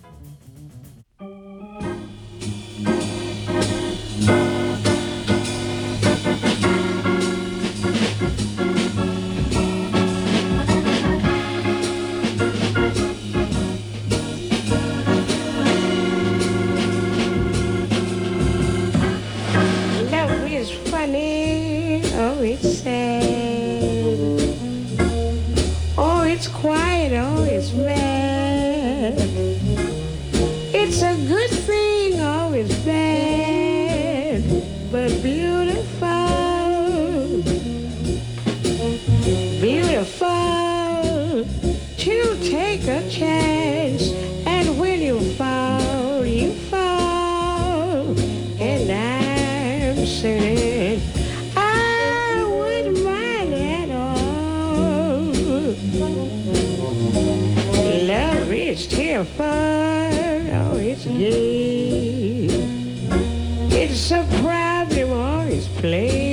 play. 65.81 66.30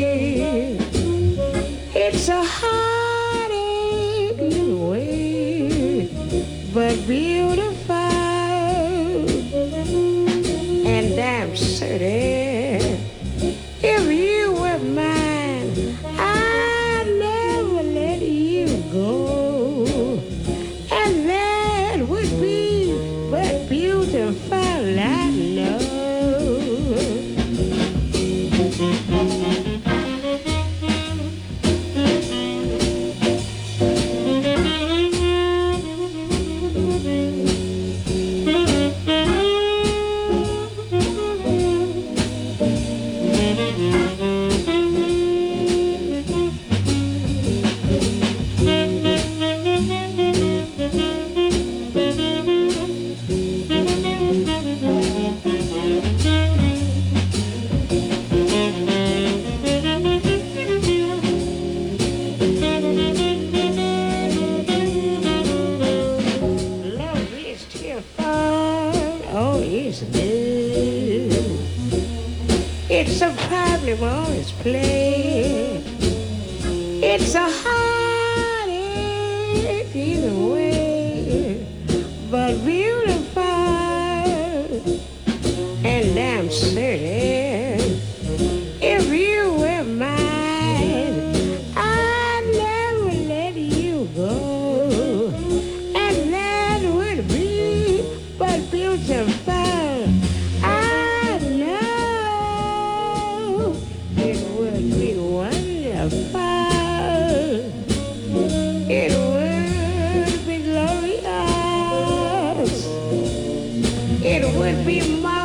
would 114.56 114.86
be 114.86 115.20
mine. 115.20 115.37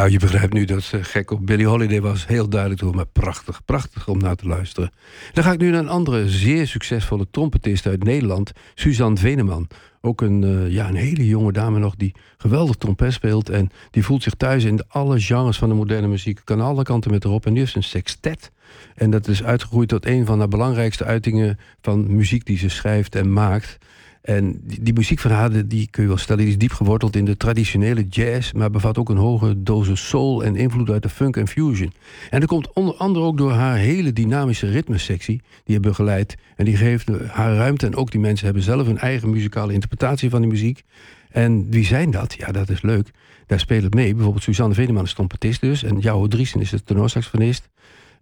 Nou, 0.00 0.12
je 0.12 0.18
begrijpt 0.18 0.52
nu 0.52 0.64
dat 0.64 0.82
ze 0.82 1.04
gek 1.04 1.30
op 1.30 1.46
Billie 1.46 1.66
Holiday 1.66 2.00
was. 2.00 2.26
Heel 2.26 2.48
duidelijk 2.48 2.80
hoor, 2.80 2.94
maar 2.94 3.06
prachtig. 3.06 3.64
Prachtig 3.64 4.08
om 4.08 4.18
naar 4.18 4.36
te 4.36 4.46
luisteren. 4.46 4.90
Dan 5.32 5.44
ga 5.44 5.52
ik 5.52 5.58
nu 5.58 5.70
naar 5.70 5.80
een 5.80 5.88
andere 5.88 6.28
zeer 6.28 6.66
succesvolle 6.66 7.26
trompetist 7.30 7.86
uit 7.86 8.04
Nederland. 8.04 8.52
Suzanne 8.74 9.16
Veneman. 9.16 9.68
Ook 10.00 10.20
een, 10.20 10.42
uh, 10.42 10.70
ja, 10.70 10.88
een 10.88 10.94
hele 10.94 11.26
jonge 11.26 11.52
dame 11.52 11.78
nog 11.78 11.96
die 11.96 12.14
geweldig 12.38 12.76
trompet 12.76 13.12
speelt. 13.12 13.48
En 13.48 13.70
die 13.90 14.04
voelt 14.04 14.22
zich 14.22 14.34
thuis 14.34 14.64
in 14.64 14.84
alle 14.88 15.20
genres 15.20 15.58
van 15.58 15.68
de 15.68 15.74
moderne 15.74 16.08
muziek. 16.08 16.40
Kan 16.44 16.60
alle 16.60 16.82
kanten 16.82 17.10
met 17.10 17.24
erop. 17.24 17.46
En 17.46 17.52
die 17.52 17.62
heeft 17.62 17.76
een 17.76 17.82
sextet. 17.82 18.52
En 18.94 19.10
dat 19.10 19.28
is 19.28 19.42
uitgegroeid 19.42 19.88
tot 19.88 20.06
een 20.06 20.26
van 20.26 20.38
de 20.38 20.48
belangrijkste 20.48 21.04
uitingen 21.04 21.58
van 21.80 22.16
muziek 22.16 22.46
die 22.46 22.58
ze 22.58 22.68
schrijft 22.68 23.14
en 23.14 23.32
maakt. 23.32 23.78
En 24.20 24.60
die, 24.62 24.82
die, 24.82 24.92
muziek 24.92 25.18
van 25.18 25.30
haar, 25.30 25.66
die 25.66 25.88
kun 25.90 26.02
je 26.02 26.08
wel 26.08 26.18
stellen, 26.18 26.42
die 26.42 26.52
is 26.52 26.58
diep 26.58 26.72
geworteld 26.72 27.16
in 27.16 27.24
de 27.24 27.36
traditionele 27.36 28.06
jazz, 28.08 28.52
maar 28.52 28.70
bevat 28.70 28.98
ook 28.98 29.08
een 29.08 29.16
hoge 29.16 29.62
dosis 29.62 30.08
soul 30.08 30.44
en 30.44 30.56
invloed 30.56 30.90
uit 30.90 31.02
de 31.02 31.08
funk 31.08 31.36
en 31.36 31.48
fusion. 31.48 31.92
En 32.30 32.40
dat 32.40 32.48
komt 32.48 32.72
onder 32.72 32.94
andere 32.94 33.24
ook 33.24 33.38
door 33.38 33.52
haar 33.52 33.76
hele 33.76 34.12
dynamische 34.12 34.70
ritmesectie, 34.70 35.42
die 35.64 35.74
je 35.74 35.80
begeleid. 35.80 36.36
En 36.56 36.64
die 36.64 36.76
geeft 36.76 37.08
haar 37.26 37.54
ruimte 37.54 37.86
en 37.86 37.96
ook 37.96 38.10
die 38.10 38.20
mensen 38.20 38.44
hebben 38.44 38.62
zelf 38.62 38.86
een 38.86 38.98
eigen 38.98 39.30
muzikale 39.30 39.72
interpretatie 39.72 40.30
van 40.30 40.40
die 40.40 40.50
muziek. 40.50 40.82
En 41.30 41.70
wie 41.70 41.84
zijn 41.84 42.10
dat? 42.10 42.34
Ja, 42.38 42.52
dat 42.52 42.70
is 42.70 42.82
leuk. 42.82 43.10
Daar 43.46 43.60
spelen 43.60 43.90
mee 43.94 44.14
bijvoorbeeld 44.14 44.44
Suzanne 44.44 44.74
Veneman 44.74 45.04
is 45.04 45.14
trompetist 45.14 45.60
dus. 45.60 45.82
En 45.82 45.98
Jouw 45.98 46.26
Driesen 46.26 46.60
is 46.60 46.70
de 46.70 46.82
tenorsaxofonist. 46.82 47.68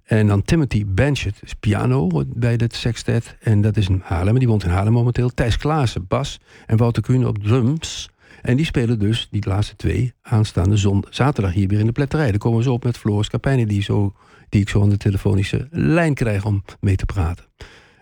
En 0.09 0.27
dan 0.27 0.43
Timothy 0.43 0.85
Benchett 0.87 1.39
is 1.43 1.55
piano 1.55 2.09
bij 2.27 2.57
dit 2.57 2.75
sextet. 2.75 3.37
En 3.41 3.61
dat 3.61 3.77
is 3.77 3.89
een 3.89 4.03
Haarlem. 4.05 4.39
Die 4.39 4.49
woont 4.49 4.65
in 4.65 4.71
Haarlem 4.71 4.93
momenteel. 4.93 5.29
Thijs 5.29 5.57
Klaassen, 5.57 6.07
bas. 6.07 6.41
En 6.67 6.77
Wouter 6.77 7.03
Kuhn 7.03 7.27
op 7.27 7.39
drums. 7.39 8.11
En 8.43 8.57
die 8.57 8.65
spelen 8.65 8.99
dus 8.99 9.29
die 9.31 9.47
laatste 9.47 9.77
twee 9.77 10.13
aanstaande 10.23 10.77
zon, 10.77 11.05
zaterdag 11.11 11.53
hier 11.53 11.69
weer 11.69 11.79
in 11.79 11.87
de 11.87 11.93
pletterij. 11.93 12.31
Dan 12.31 12.39
komen 12.39 12.63
zo 12.63 12.73
op 12.73 12.85
met 12.85 12.99
Floris 12.99 13.29
Capijnen, 13.29 13.69
die, 13.69 13.83
zo, 13.83 14.13
die 14.49 14.61
ik 14.61 14.69
zo 14.69 14.83
aan 14.83 14.89
de 14.89 14.97
telefonische 14.97 15.67
lijn 15.71 16.15
krijg 16.15 16.45
om 16.45 16.65
mee 16.81 16.97
te 16.97 17.07
praten. 17.07 17.45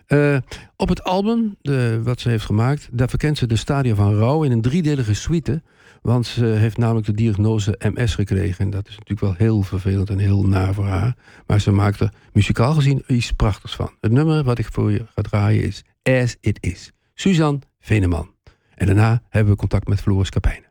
Uh, 0.07 0.37
op 0.75 0.89
het 0.89 1.03
album, 1.03 1.55
de, 1.61 1.99
wat 2.03 2.19
ze 2.19 2.29
heeft 2.29 2.45
gemaakt, 2.45 2.89
daar 2.91 3.09
verkent 3.09 3.37
ze 3.37 3.47
de 3.47 3.55
stadia 3.55 3.95
van 3.95 4.15
rouw 4.15 4.43
in 4.43 4.51
een 4.51 4.61
driedelige 4.61 5.13
suite. 5.13 5.61
Want 6.01 6.25
ze 6.25 6.45
heeft 6.45 6.77
namelijk 6.77 7.05
de 7.05 7.13
diagnose 7.13 7.79
MS 7.93 8.15
gekregen. 8.15 8.65
En 8.65 8.69
dat 8.71 8.87
is 8.87 8.97
natuurlijk 8.97 9.19
wel 9.19 9.33
heel 9.47 9.61
vervelend 9.61 10.09
en 10.09 10.17
heel 10.17 10.43
naar 10.43 10.73
voor 10.73 10.85
haar. 10.85 11.15
Maar 11.47 11.61
ze 11.61 11.71
maakt 11.71 11.99
er 11.99 12.13
muzikaal 12.33 12.73
gezien 12.73 13.03
iets 13.07 13.31
prachtigs 13.31 13.75
van. 13.75 13.91
Het 14.01 14.11
nummer 14.11 14.43
wat 14.43 14.59
ik 14.59 14.67
voor 14.71 14.91
je 14.91 15.05
ga 15.15 15.21
draaien 15.21 15.63
is 15.63 15.83
As 16.03 16.37
It 16.41 16.57
Is. 16.61 16.91
Suzanne 17.13 17.59
Veneman. 17.79 18.35
En 18.75 18.85
daarna 18.85 19.21
hebben 19.29 19.53
we 19.53 19.59
contact 19.59 19.87
met 19.87 20.01
Floris 20.01 20.29
Kapijnen. 20.29 20.65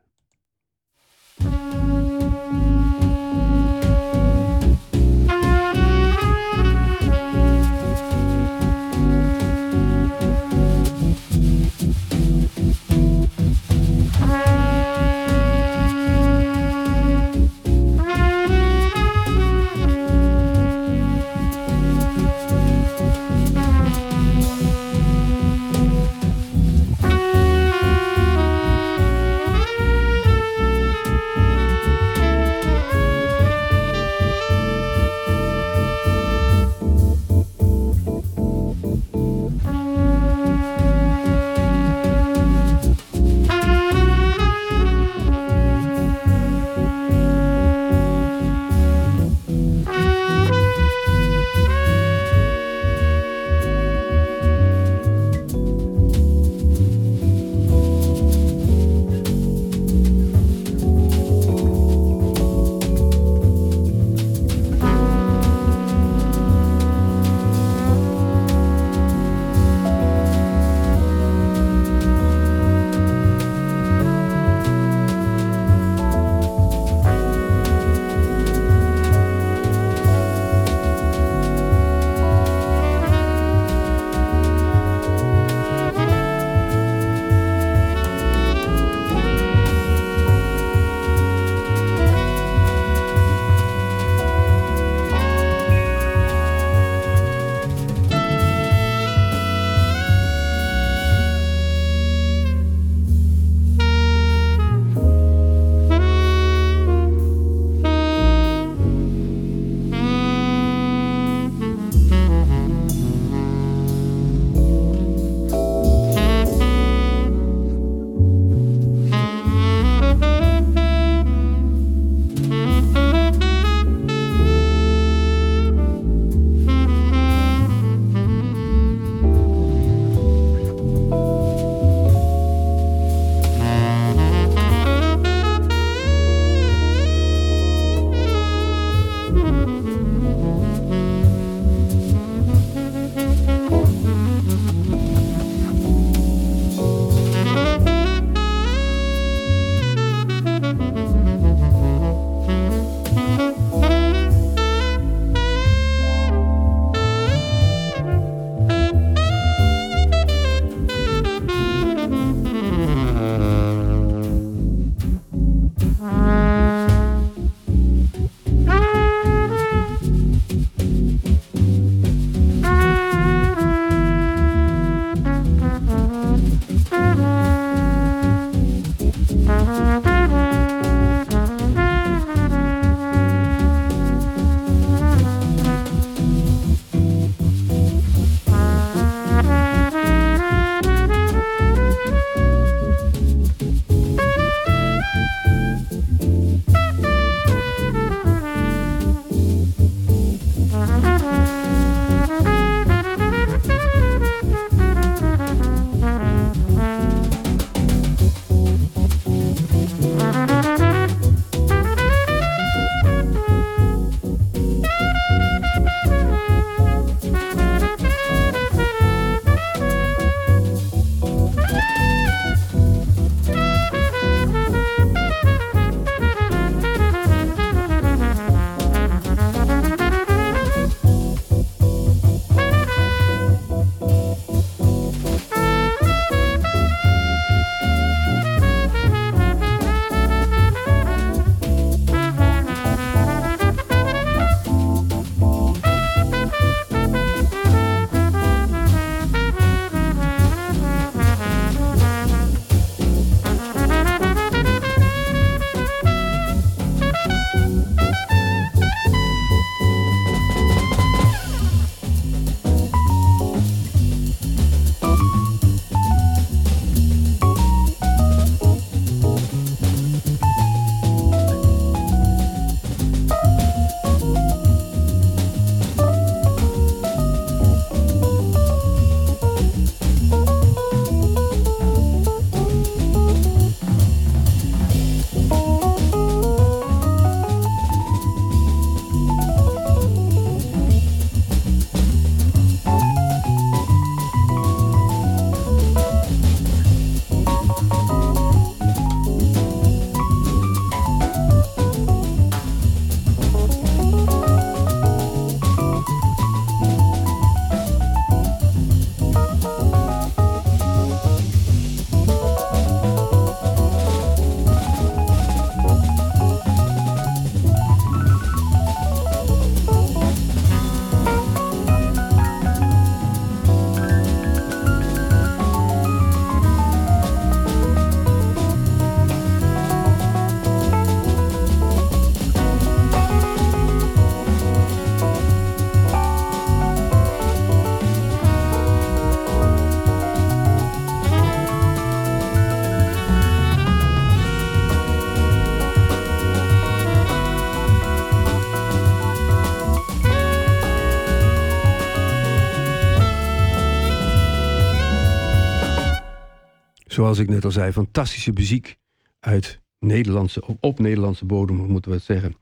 Zoals 357.16 357.38
ik 357.38 357.48
net 357.48 357.64
al 357.64 357.70
zei, 357.70 357.92
fantastische 357.92 358.52
muziek 358.55 358.96
uit 359.40 359.81
Nederlandse, 359.98 360.62
op 360.81 360.98
Nederlandse 360.98 361.44
bodem, 361.44 361.76
moeten 361.76 362.11
we 362.11 362.16
het 362.16 362.26
zeggen. 362.26 362.57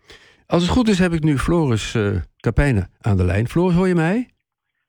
Als 0.47 0.62
het 0.62 0.71
goed 0.71 0.88
is, 0.88 0.99
heb 0.99 1.12
ik 1.12 1.23
nu 1.23 1.38
Floris 1.38 1.95
uh, 1.95 2.17
Kapijnen 2.37 2.90
aan 3.01 3.17
de 3.17 3.25
lijn. 3.25 3.49
Floris, 3.49 3.75
hoor 3.75 3.88
je 3.88 3.95
mij? 3.95 4.31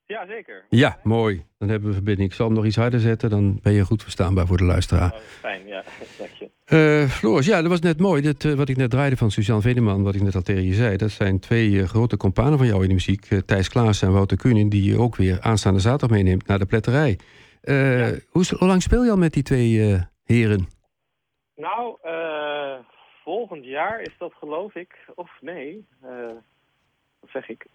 Ja, 0.06 0.26
zeker. 0.28 0.66
Ja, 0.70 1.00
mooi. 1.04 1.46
Dan 1.58 1.70
hebben 1.70 1.88
we 1.88 1.96
verbinding. 1.96 2.30
Ik 2.30 2.36
zal 2.36 2.46
hem 2.46 2.56
nog 2.56 2.66
iets 2.66 2.76
harder 2.76 3.00
zetten, 3.00 3.30
dan 3.30 3.60
ben 3.62 3.74
je 3.74 3.86
goed 3.86 4.02
verstaanbaar 4.02 4.48
voor 4.48 4.58
de 4.58 4.64
luisteraar. 4.64 5.14
Oh, 5.14 5.20
fijn, 5.40 5.68
ja. 5.68 5.84
Dank 6.20 6.32
je. 6.32 6.50
Uh, 7.04 7.10
Floris, 7.10 7.46
ja, 7.46 7.62
dat 7.62 7.70
was 7.70 7.80
net 7.80 8.00
mooi. 8.00 8.34
Uh, 8.46 8.54
wat 8.54 8.70
ik 8.70 8.78
net 8.78 8.90
draaide 8.90 9.18
van 9.18 9.32
Suzanne 9.32 9.62
Veneman, 9.62 10.04
wat 10.04 10.16
ik 10.16 10.22
net 10.22 10.36
al 10.36 10.42
tegen 10.42 10.66
je 10.66 10.74
zei. 10.74 10.98
Dat 10.98 11.12
zijn 11.12 11.40
twee 11.40 11.70
uh, 11.70 11.88
grote 11.88 12.18
companen 12.18 12.58
van 12.58 12.68
jou 12.68 12.82
in 12.82 12.88
de 12.88 12.94
muziek. 12.94 13.28
Thijs 13.46 13.70
Klaas 13.70 14.02
en 14.02 14.12
Wouter 14.12 14.38
Kunin, 14.38 14.70
die 14.70 14.84
je 14.84 15.00
ook 15.00 15.16
weer 15.16 15.42
aanstaande 15.42 15.80
zaterdag 15.80 16.18
meeneemt 16.18 16.48
naar 16.48 16.60
de 16.60 16.66
pletterij. 16.66 17.18
Ja. 17.66 18.12
Hoe, 18.30 18.46
hoe, 18.58 18.68
lang 18.68 18.82
speel 18.82 19.04
je 19.04 19.12
al 19.12 19.18
met 19.18 19.34
die 19.34 19.44
twee 19.44 20.00
heren? 20.24 20.68
Nou, 21.56 21.98
volgend 23.24 23.66
jaar 23.66 24.02
is 24.02 24.16
dat 24.20 24.34
geloof 24.34 24.76
ik, 24.76 24.96
of 25.16 25.30
nee, 25.42 25.88
wat 27.20 27.30
zeg 27.34 27.50
ik, 27.50 27.66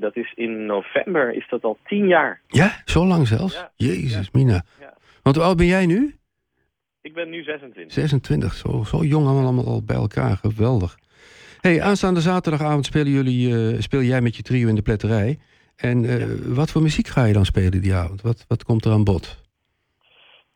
dat 0.00 0.16
is 0.16 0.32
in 0.34 0.66
november, 0.66 1.34
is 1.34 1.48
dat 1.48 1.62
al 1.62 1.78
tien 1.84 2.06
jaar. 2.06 2.40
Ja, 2.46 2.82
zo 2.84 3.06
lang 3.06 3.26
zelfs? 3.26 3.54
Ja. 3.54 3.72
Jezus, 3.76 4.24
Ja. 4.32 4.38
Mina. 4.38 4.62
Ja. 4.80 4.94
Want 5.22 5.36
hoe 5.36 5.44
oud 5.44 5.56
ben 5.56 5.66
jij 5.66 5.86
nu? 5.86 6.20
Ik 7.02 7.14
ben 7.14 7.30
nu 7.30 7.42
26. 7.42 7.92
26, 7.92 8.54
zo, 8.54 8.84
zo 8.84 9.04
jong 9.04 9.26
allemaal 9.26 9.66
al 9.66 9.82
bij 9.82 9.96
elkaar, 9.96 10.36
geweldig. 10.36 10.98
hey, 11.60 11.82
aanstaande 11.82 12.20
zaterdagavond 12.20 12.86
spelen 12.86 13.12
jullie, 13.12 13.72
eh, 13.72 13.80
speel 13.80 14.02
jij 14.02 14.20
met 14.20 14.36
je 14.36 14.42
trio 14.42 14.68
in 14.68 14.74
de 14.74 14.82
pletterij. 14.82 15.38
En 15.80 16.04
eh, 16.04 16.26
wat 16.56 16.70
voor 16.70 16.82
muziek 16.82 17.06
ga 17.06 17.24
je 17.24 17.32
dan 17.32 17.44
spelen 17.44 17.82
die 17.82 17.94
avond? 17.94 18.22
Wat, 18.22 18.44
wat 18.48 18.64
komt 18.64 18.84
er 18.84 18.92
aan 18.92 19.04
bod? 19.04 19.40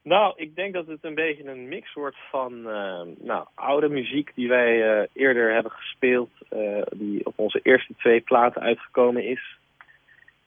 Nou, 0.04 0.32
ik 0.36 0.54
denk 0.54 0.74
dat 0.74 0.86
het 0.86 0.98
een 1.04 1.14
beetje 1.14 1.48
een 1.48 1.68
mix 1.68 1.92
wordt 1.92 2.16
van 2.30 2.52
eh, 2.68 3.00
nou, 3.18 3.46
oude 3.54 3.88
muziek 3.88 4.30
die 4.34 4.48
wij 4.48 4.82
eh, 4.82 5.08
eerder 5.12 5.52
hebben 5.52 5.72
gespeeld, 5.72 6.30
eh, 6.48 6.82
die 6.94 7.26
op 7.26 7.32
onze 7.36 7.60
eerste 7.62 7.94
twee 7.98 8.20
platen 8.20 8.62
uitgekomen 8.62 9.28
is. 9.28 9.58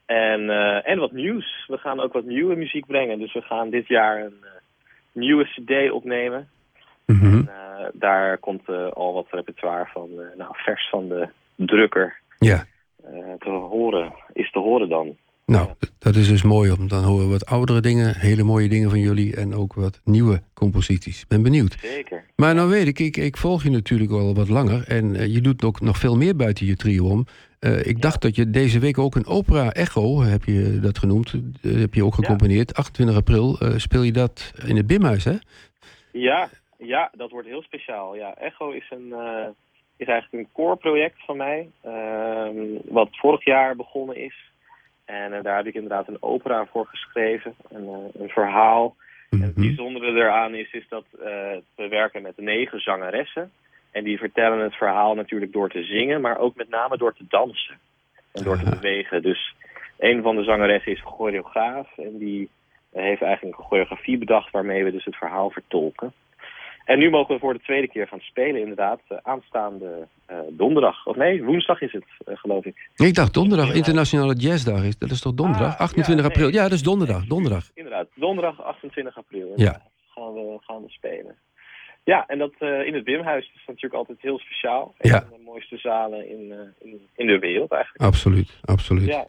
En, 0.05 0.49
en 0.83 0.99
wat 0.99 1.11
nieuws. 1.11 1.65
We 1.67 1.77
gaan 1.77 1.99
ook 1.99 2.13
wat 2.13 2.25
nieuwe 2.25 2.55
muziek 2.55 2.85
brengen. 2.85 3.19
Dus 3.19 3.33
we 3.33 3.41
gaan 3.41 3.69
dit 3.69 3.87
jaar 3.87 4.25
een 4.25 4.43
nieuwe 5.11 5.43
cd 5.43 5.91
opnemen. 5.91 6.49
Mhm. 7.05 7.25
En, 7.25 7.49
daar 7.93 8.37
komt 8.37 8.67
al 8.93 9.13
wat 9.13 9.27
repertoire 9.29 9.85
van, 9.85 10.09
nou, 10.37 10.51
vers 10.53 10.89
van 10.89 11.07
de 11.07 11.27
drukker 11.55 12.19
Ja, 12.37 12.65
te 13.39 13.49
horen, 13.49 14.13
is 14.33 14.51
te 14.51 14.59
horen 14.59 14.89
dan. 14.89 15.15
nou, 15.45 15.69
dat 15.99 16.15
is 16.15 16.27
dus 16.27 16.43
mooi. 16.43 16.71
Om, 16.71 16.87
dan 16.87 17.03
horen 17.03 17.25
we 17.25 17.31
wat 17.31 17.45
oudere 17.45 17.81
dingen, 17.81 18.15
hele 18.15 18.43
mooie 18.43 18.69
dingen 18.69 18.89
van 18.89 18.99
jullie... 18.99 19.35
en 19.35 19.53
ook 19.55 19.73
wat 19.73 20.01
nieuwe 20.03 20.41
composities. 20.53 21.27
Ben 21.27 21.43
benieuwd. 21.43 21.77
Zeker. 21.81 22.25
Maar 22.35 22.55
nou 22.55 22.69
weet 22.69 22.87
ik, 22.87 22.99
ik, 22.99 23.17
ik 23.17 23.37
volg 23.37 23.63
je 23.63 23.69
natuurlijk 23.69 24.11
al 24.11 24.33
wat 24.33 24.49
langer... 24.49 24.87
en 24.87 25.15
eh, 25.15 25.33
je 25.33 25.41
doet 25.41 25.63
ook 25.63 25.81
nog 25.81 25.97
veel 25.97 26.17
meer 26.17 26.35
buiten 26.35 26.65
je 26.65 26.75
trio 26.75 27.05
om. 27.05 27.25
Eh, 27.59 27.85
ik 27.85 28.01
dacht 28.01 28.21
dat 28.21 28.35
je 28.35 28.49
deze 28.49 28.79
week 28.79 28.97
ook 28.97 29.15
een 29.15 29.25
opera 29.25 29.71
Echo, 29.71 30.21
heb 30.21 30.43
je 30.43 30.79
dat 30.79 30.97
genoemd... 30.97 31.33
eh, 31.61 31.79
heb 31.79 31.93
je 31.93 32.05
ook 32.05 32.13
gecomponeerd. 32.13 32.73
28 32.73 33.15
april 33.17 33.57
eh, 33.59 33.77
speel 33.77 34.03
je 34.03 34.11
dat 34.11 34.53
in 34.65 34.75
het 34.75 34.87
Bimhuis, 34.87 35.23
hè? 35.23 35.35
Ja, 36.11 36.49
ja, 36.77 37.11
dat 37.15 37.31
wordt 37.31 37.47
heel 37.47 37.61
speciaal. 37.61 38.15
Ja, 38.15 38.35
Echo 38.35 38.71
is, 38.71 38.89
een, 38.89 39.13
eh, 39.13 39.47
is 39.97 40.07
eigenlijk 40.07 40.43
een 40.43 40.53
core-project 40.53 41.25
van 41.25 41.37
mij, 41.37 41.69
ehm, 41.81 42.57
wat 42.85 43.09
vorig 43.11 43.45
jaar 43.45 43.75
begonnen 43.75 44.15
is. 44.15 44.51
En 45.05 45.33
eh, 45.33 45.43
daar 45.43 45.57
heb 45.57 45.65
ik 45.65 45.73
inderdaad 45.73 46.07
een 46.07 46.21
opera 46.21 46.65
voor 46.65 46.85
geschreven, 46.85 47.55
een, 47.69 47.87
eh, 47.87 48.21
een 48.21 48.29
verhaal. 48.29 48.95
En 49.29 49.41
het 49.41 49.57
Mhm. 49.57 49.67
bijzondere 49.67 50.11
eraan 50.11 50.55
is, 50.55 50.71
is 50.71 50.87
dat 50.89 51.05
eh, 51.11 51.57
we 51.75 51.87
werken 51.87 52.21
met 52.21 52.37
negen 52.37 52.79
zangeressen. 52.79 53.51
En 53.91 54.03
die 54.03 54.17
vertellen 54.17 54.59
het 54.59 54.75
verhaal 54.75 55.15
natuurlijk 55.15 55.51
door 55.53 55.69
te 55.69 55.83
zingen, 55.83 56.21
maar 56.21 56.37
ook 56.37 56.55
met 56.55 56.69
name 56.69 56.97
door 56.97 57.13
te 57.13 57.25
dansen. 57.27 57.79
En 58.31 58.43
door 58.43 58.57
te 58.57 58.69
bewegen. 58.69 59.21
Dus 59.21 59.55
een 59.97 60.21
van 60.21 60.35
de 60.35 60.43
zangeressen 60.43 60.91
is 60.91 61.01
choreograaf. 61.01 61.97
En 61.97 62.17
die 62.17 62.49
heeft 62.93 63.21
eigenlijk 63.21 63.57
een 63.57 63.65
choreografie 63.65 64.17
bedacht 64.17 64.51
waarmee 64.51 64.83
we 64.83 64.91
dus 64.91 65.05
het 65.05 65.15
verhaal 65.15 65.49
vertolken. 65.49 66.13
En 66.87 66.99
nu 66.99 67.09
mogen 67.09 67.33
we 67.33 67.39
voor 67.39 67.53
de 67.53 67.59
tweede 67.59 67.87
keer 67.87 68.07
gaan 68.07 68.19
spelen, 68.19 68.61
inderdaad. 68.61 68.99
eh, 69.07 69.17
aanstaande 69.23 70.07
eh, 70.25 70.37
donderdag. 70.49 71.05
Of 71.05 71.15
nee, 71.15 71.43
woensdag 71.43 71.81
is 71.81 71.91
het, 71.91 72.05
eh, 72.25 72.37
geloof 72.37 72.65
ik. 72.65 72.89
Ik 72.95 73.13
dacht 73.15 73.33
donderdag. 73.33 73.73
Internationale 73.73 74.33
Jazzdag. 74.35 74.83
Is, 74.83 74.97
dat 74.97 75.11
is 75.11 75.21
toch 75.21 75.33
donderdag? 75.33 75.73
Ah, 75.73 75.79
28 75.79 76.25
ja, 76.25 76.31
april. 76.31 76.45
nee. 76.47 76.55
Ja, 76.55 76.63
dat 76.63 76.71
is 76.71 76.83
donderdag. 76.83 77.25
Donderdag. 77.25 77.63
Inderdaad, 77.73 78.07
donderdag 78.15 78.61
28 78.61 79.17
april. 79.17 79.53
Ja. 79.55 79.81
Gaan 80.15 80.33
we, 80.33 80.57
gaan 80.61 80.81
we 80.81 80.89
spelen. 80.89 81.35
Ja, 82.03 82.25
en 82.27 82.37
dat 82.37 82.53
in 82.85 82.93
het 82.93 83.03
Bimhuis 83.03 83.51
is 83.55 83.63
natuurlijk 83.67 83.93
altijd 83.93 84.21
heel 84.21 84.39
speciaal. 84.39 84.93
Een 84.97 85.09
Ja. 85.09 85.19
van 85.29 85.37
de 85.37 85.43
mooiste 85.43 85.77
zalen 85.77 86.29
in, 86.29 86.53
in, 86.79 86.99
in 87.15 87.27
de 87.27 87.39
wereld 87.39 87.71
eigenlijk. 87.71 88.03
Absoluut, 88.03 88.59
absoluut. 88.61 89.07
Ja, 89.07 89.27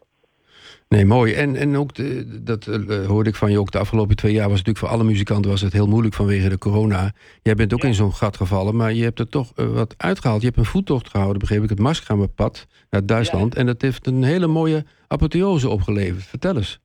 Nee, 0.87 1.05
mooi. 1.05 1.33
En, 1.33 1.55
en 1.55 1.75
ook, 1.77 1.93
de, 1.95 2.41
dat 2.43 2.67
eh, 2.67 3.05
hoorde 3.05 3.29
ik 3.29 3.35
van 3.35 3.51
je 3.51 3.59
ook 3.59 3.71
de 3.71 3.77
afgelopen 3.77 4.15
twee 4.15 4.33
jaar... 4.33 4.49
was 4.49 4.57
het 4.57 4.67
natuurlijk 4.67 4.85
voor 4.85 4.95
alle 4.99 5.11
muzikanten 5.11 5.51
was 5.51 5.61
het 5.61 5.73
heel 5.73 5.87
moeilijk 5.87 6.15
vanwege 6.15 6.49
de 6.49 6.57
corona. 6.57 7.11
Jij 7.41 7.55
bent 7.55 7.73
ook 7.73 7.81
Ja. 7.81 7.87
in 7.87 7.93
zo'n 7.93 8.13
gat 8.13 8.37
gevallen, 8.37 8.75
maar 8.75 8.93
je 8.93 9.03
hebt 9.03 9.19
er 9.19 9.29
toch 9.29 9.51
eh, 9.55 9.65
wat 9.65 9.93
uitgehaald. 9.97 10.41
Je 10.41 10.47
hebt 10.47 10.59
een 10.59 10.65
voettocht 10.65 11.09
gehouden, 11.09 11.39
begreep 11.39 11.63
ik, 11.63 11.69
het 11.69 11.79
Marskramerpad 11.79 12.67
naar 12.89 13.05
Duitsland. 13.05 13.55
En 13.55 13.65
dat 13.65 13.81
heeft 13.81 14.07
een 14.07 14.23
hele 14.23 14.47
mooie 14.47 14.83
apotheose 15.07 15.69
opgeleverd. 15.69 16.23
Vertel 16.23 16.55
eens. 16.55 16.79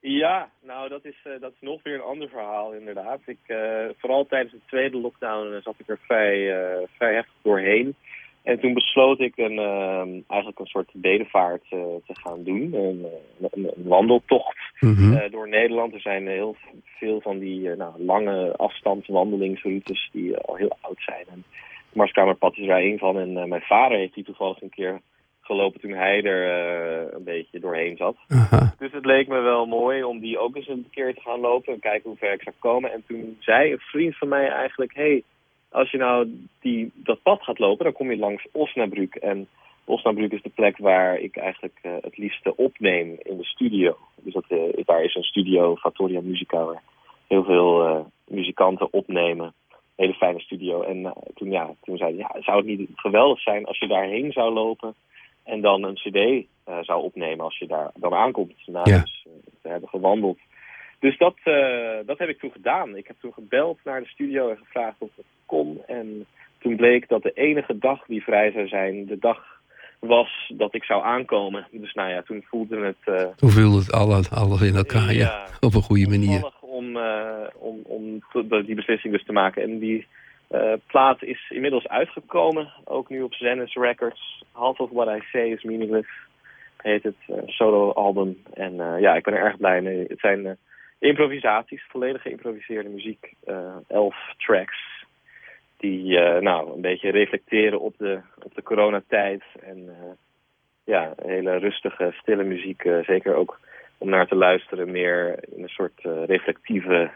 Ja, 0.00 0.50
nou 0.62 0.88
dat 0.88 1.04
is, 1.04 1.16
eh, 1.24 1.40
dat 1.40 1.52
is 1.52 1.60
nog 1.60 1.82
weer 1.82 1.94
een 1.94 2.00
ander 2.12 2.28
verhaal 2.28 2.72
inderdaad. 2.72 3.20
Ik, 3.26 3.38
vooral 3.98 4.26
tijdens 4.26 4.52
de 4.52 4.60
tweede 4.66 4.96
lockdown 5.00 5.60
zat 5.62 5.74
ik 5.78 5.88
er 5.88 5.98
vrij, 6.02 6.36
vrij 6.96 7.14
heftig 7.14 7.34
doorheen. 7.42 7.94
En 8.42 8.60
toen 8.60 8.74
besloot 8.74 9.20
ik 9.20 9.36
een, 9.36 9.58
eh, 9.58 10.00
eigenlijk 10.28 10.58
een 10.58 10.66
soort 10.66 10.90
bedevaart 10.92 11.64
eh, 11.70 11.78
te 12.06 12.14
gaan 12.22 12.42
doen. 12.44 12.74
Een, 12.74 13.06
eh, 13.40 13.48
een, 13.50 13.70
wandeltocht 13.76 14.58
Mhm. 14.80 15.12
eh, 15.16 15.30
door 15.30 15.48
Nederland. 15.48 15.94
Er 15.94 16.00
zijn 16.00 16.26
heel 16.28 16.56
veel 16.98 17.20
van 17.20 17.38
die 17.38 17.68
nou, 17.68 18.04
lange 18.04 18.56
afstandswandelingsroutes 18.56 20.08
die 20.12 20.36
al 20.36 20.54
heel 20.54 20.76
oud 20.80 20.98
zijn. 21.02 21.24
En 21.30 21.44
het 21.86 21.94
Marskamerpad 21.94 22.56
is 22.56 22.66
daar 22.66 22.80
één 22.80 22.98
van. 22.98 23.18
En 23.18 23.48
mijn 23.48 23.62
vader 23.62 23.98
heeft 23.98 24.14
die 24.14 24.24
toevallig 24.24 24.62
een 24.62 24.70
keer 24.70 25.00
gelopen 25.40 25.80
toen 25.80 25.92
hij 25.92 26.22
er 26.22 27.14
een 27.14 27.24
beetje 27.24 27.60
doorheen 27.60 27.96
zat. 27.96 28.16
Aha. 28.28 28.74
Dus 28.78 28.92
het 28.92 29.04
leek 29.04 29.28
me 29.28 29.40
wel 29.40 29.66
mooi 29.66 30.02
om 30.02 30.20
die 30.20 30.38
ook 30.38 30.56
eens 30.56 30.68
een 30.68 30.86
keer 30.90 31.14
te 31.14 31.20
gaan 31.20 31.40
lopen 31.40 31.72
en 31.72 31.80
kijken 31.80 32.08
hoe 32.10 32.18
ver 32.18 32.32
ik 32.32 32.42
zou 32.42 32.54
komen. 32.58 32.92
En 32.92 33.04
toen 33.06 33.36
zei 33.38 33.72
een 33.72 33.78
vriend 33.78 34.16
van 34.16 34.28
mij 34.28 34.48
eigenlijk, 34.48 34.94
hey, 34.94 35.22
als 35.70 35.90
je 35.90 35.98
nou 35.98 36.46
die, 36.60 36.92
dat 36.94 37.22
pad 37.22 37.42
gaat 37.42 37.58
lopen, 37.58 37.84
dan 37.84 37.92
kom 37.92 38.10
je 38.10 38.16
langs 38.16 38.46
Osnabrück. 38.52 39.14
En 39.14 39.48
Osnabrück 39.84 40.32
is 40.32 40.42
de 40.42 40.50
plek 40.54 40.78
waar 40.78 41.18
ik 41.18 41.36
eigenlijk 41.36 41.78
eh, 41.82 41.92
het 42.00 42.16
liefste 42.16 42.56
opneem 42.56 43.16
in 43.22 43.36
de 43.36 43.44
studio. 43.44 43.96
Dus 44.16 44.32
dat, 44.32 44.44
eh, 44.48 44.84
daar 44.84 45.04
is 45.04 45.14
een 45.14 45.22
studio, 45.22 45.76
Fattoria 45.76 46.20
Musica, 46.20 46.64
waar 46.64 46.82
heel 47.26 47.44
veel 47.44 47.86
eh, 47.86 48.00
muzikanten 48.26 48.92
opnemen. 48.92 49.52
Hele 49.96 50.14
fijne 50.14 50.40
studio. 50.40 50.82
En 50.82 51.12
toen, 51.34 51.50
ja, 51.50 51.70
toen 51.84 51.96
zei 51.96 52.10
hij, 52.10 52.18
ja, 52.18 52.42
zou 52.42 52.56
het 52.56 52.66
niet 52.66 52.88
geweldig 52.94 53.40
zijn 53.40 53.64
als 53.64 53.78
je 53.78 53.86
daarheen 53.86 54.32
zou 54.32 54.52
lopen 54.52 54.94
en 55.44 55.60
dan 55.60 55.82
een 55.82 55.94
cd 55.94 56.46
zou 56.86 57.02
opnemen 57.02 57.44
als 57.44 57.58
je 57.58 57.66
daar 57.66 57.90
dan 57.94 58.14
aankomt. 58.14 58.66
Na 58.66 58.80
Ja. 58.84 59.00
dus, 59.00 59.26
te 59.62 59.68
hebben 59.68 59.88
gewandeld. 59.88 60.38
Dus 60.98 61.18
dat, 61.18 61.36
dat 62.06 62.18
heb 62.18 62.28
ik 62.28 62.38
toen 62.38 62.52
gedaan. 62.52 62.96
Ik 62.96 63.06
heb 63.06 63.16
toen 63.20 63.32
gebeld 63.32 63.78
naar 63.84 64.00
de 64.00 64.08
studio 64.08 64.50
en 64.50 64.56
gevraagd 64.56 64.96
of 64.98 65.10
het 65.16 65.26
kon. 65.50 65.82
En 65.86 66.26
toen 66.58 66.76
bleek 66.76 67.08
dat 67.08 67.22
de 67.22 67.32
enige 67.34 67.78
dag 67.78 68.04
die 68.06 68.22
vrij 68.22 68.50
zou 68.50 68.68
zijn, 68.68 69.06
de 69.06 69.18
dag 69.18 69.38
was 70.00 70.52
dat 70.56 70.74
ik 70.74 70.84
zou 70.84 71.04
aankomen. 71.04 71.66
Dus 71.70 71.94
nou 71.94 72.10
ja, 72.10 72.22
toen 72.22 72.44
voelde 72.48 72.76
het 72.76 73.02
eh, 73.04 73.26
Hoe 73.38 73.50
viel 73.50 73.76
het 73.76 73.92
alles, 73.92 74.30
alles 74.30 74.60
in 74.62 74.74
elkaar? 74.74 75.12
Ja. 75.12 75.26
Ja. 75.26 75.46
Op 75.68 75.74
een 75.74 75.82
goede 75.82 76.08
manier. 76.08 76.50
om, 76.60 76.96
eh, 76.96 77.46
om, 77.54 77.80
om 77.84 78.22
die 78.66 78.74
beslissing 78.74 79.12
dus 79.12 79.24
te 79.24 79.32
maken. 79.32 79.62
En 79.62 79.78
die 79.78 80.06
eh, 80.48 80.72
plaat 80.86 81.22
is 81.22 81.50
inmiddels 81.50 81.88
uitgekomen, 81.88 82.72
ook 82.84 83.08
nu 83.08 83.22
op 83.22 83.34
Zenith 83.34 83.72
Records. 83.72 84.44
Half 84.52 84.78
of 84.78 84.90
What 84.90 85.16
I 85.16 85.20
Say 85.32 85.50
is 85.50 85.62
Meaningless 85.62 86.08
heet 86.76 87.02
het 87.02 87.16
eh, 87.26 87.36
solo-album. 87.46 88.42
En 88.54 88.74
ja, 89.00 89.14
ik 89.14 89.24
ben 89.24 89.34
er 89.34 89.44
erg 89.44 89.56
blij 89.56 89.80
mee. 89.80 90.04
Het 90.08 90.20
zijn 90.20 90.58
improvisaties, 90.98 91.86
volledig 91.88 92.22
geïmproviseerde 92.22 92.88
muziek. 92.88 93.34
elf 93.88 94.16
tracks 94.36 94.99
die 95.80 96.18
eh, 96.18 96.42
nou, 96.42 96.74
een 96.74 96.80
beetje 96.80 97.10
reflecteren 97.10 97.80
op 97.80 97.94
de, 97.98 98.20
op 98.42 98.54
de 98.54 98.62
coronatijd. 98.62 99.42
En 99.60 99.88
eh, 99.88 100.10
ja, 100.84 101.14
hele 101.22 101.56
rustige, 101.56 102.14
stille 102.20 102.44
muziek. 102.44 102.84
eh, 102.84 102.98
zeker 103.04 103.34
ook 103.34 103.60
om 103.98 104.08
naar 104.08 104.26
te 104.26 104.34
luisteren 104.34 104.90
meer 104.90 105.38
in 105.56 105.62
een 105.62 105.68
soort 105.68 106.00
reflectieve 106.26 107.10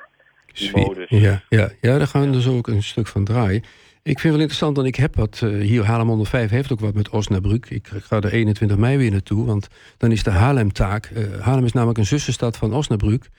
modus. 0.72 1.08
Ja, 1.08 1.40
ja, 1.48 1.68
ja, 1.80 1.98
daar 1.98 2.06
gaan 2.06 2.26
we 2.26 2.30
dus 2.30 2.48
ook 2.48 2.66
een 2.66 2.82
stuk 2.82 3.06
van 3.06 3.24
draaien. 3.24 3.62
Ik 4.02 4.18
vind 4.18 4.22
het 4.22 4.32
wel 4.32 4.40
interessant, 4.40 4.76
want 4.76 4.88
ik 4.88 4.96
heb 4.96 5.14
wat... 5.14 5.38
hier 5.38 5.84
Haarlem 5.84 6.08
105 6.08 6.50
heeft 6.50 6.72
ook 6.72 6.80
wat 6.80 6.94
met 6.94 7.10
Osnabrück. 7.10 7.66
Ik 7.68 7.86
ga 7.86 8.20
er 8.20 8.32
21 8.32 8.76
mei 8.76 8.96
weer 8.96 9.10
naartoe, 9.10 9.46
want 9.46 9.68
dan 9.98 10.12
is 10.12 10.22
de 10.22 10.30
Haarlem-taak. 10.30 11.04
eh, 11.04 11.40
Haarlem 11.40 11.64
is 11.64 11.72
namelijk 11.72 11.98
een 11.98 12.04
zussenstad 12.04 12.56
van 12.56 12.72
Osnabrück. 12.72 13.30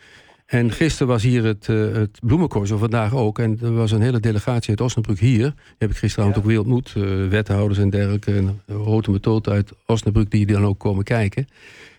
En 0.46 0.72
gisteren 0.72 1.08
was 1.08 1.24
hier 1.24 1.44
het, 1.44 1.68
uh, 1.68 1.94
het 1.94 2.20
bloemenkorso, 2.22 2.78
vandaag 2.78 3.14
ook. 3.14 3.40
En 3.40 3.60
er 3.62 3.76
was 3.76 3.92
een 3.92 4.02
hele 4.02 4.20
delegatie 4.20 4.70
uit 4.70 4.82
Osnabrück 4.82 5.20
hier. 5.20 5.54
Die 5.56 5.76
heb 5.78 5.90
ik 5.90 5.98
gisteravond 5.98 6.38
ook 6.38 6.46
weer 6.46 6.60
ontmoet. 6.60 6.94
Uh, 6.98 7.28
wethouders 7.28 7.80
en 7.80 7.90
dergelijke. 7.90 8.36
En 8.36 8.62
grote 8.68 9.12
methode 9.12 9.52
uit 9.52 9.72
Osnabrück 9.86 10.30
die 10.30 10.46
dan 10.46 10.66
ook 10.66 10.80
komen 10.80 11.04
kijken. 11.04 11.48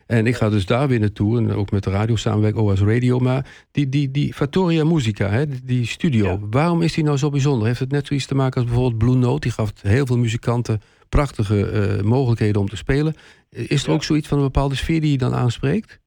En 0.07 0.26
ik 0.26 0.36
ga 0.36 0.49
dus 0.49 0.66
daar 0.66 0.88
weer 0.88 1.01
naartoe. 1.01 1.38
En 1.38 1.53
ook 1.53 1.70
met 1.70 1.84
de 1.84 1.90
radio 1.90 2.16
samenwerken, 2.16 2.62
OS 2.62 2.80
Radio. 2.80 3.18
Maar 3.18 3.47
die, 3.70 3.88
die, 3.88 4.11
die 4.11 4.34
Fattoria 4.34 4.84
Musica, 4.84 5.28
hè, 5.28 5.44
die 5.64 5.86
studio. 5.86 6.47
Waarom 6.51 6.82
is 6.82 6.92
die 6.92 7.05
nou 7.05 7.16
zo 7.16 7.30
bijzonder? 7.30 7.66
Heeft 7.66 7.80
het 7.80 7.90
net 7.90 8.07
zoiets 8.07 8.26
te 8.26 8.34
maken 8.34 8.61
als 8.61 8.70
bijvoorbeeld 8.70 8.99
Blue 8.99 9.16
Note? 9.16 9.40
Die 9.40 9.51
gaf 9.51 9.72
heel 9.82 10.07
veel 10.07 10.18
muzikanten 10.18 10.80
prachtige 11.09 11.99
uh, 11.99 12.03
mogelijkheden 12.03 12.61
om 12.61 12.68
te 12.68 12.76
spelen. 12.76 13.14
Is 13.51 13.84
er 13.84 13.90
ook 13.90 14.05
zoiets 14.05 14.28
van 14.28 14.38
een 14.38 14.44
bepaalde 14.44 14.74
sfeer 14.74 15.01
die 15.01 15.11
je 15.11 15.18
dan 15.18 15.34
aanspreekt? 15.34 16.01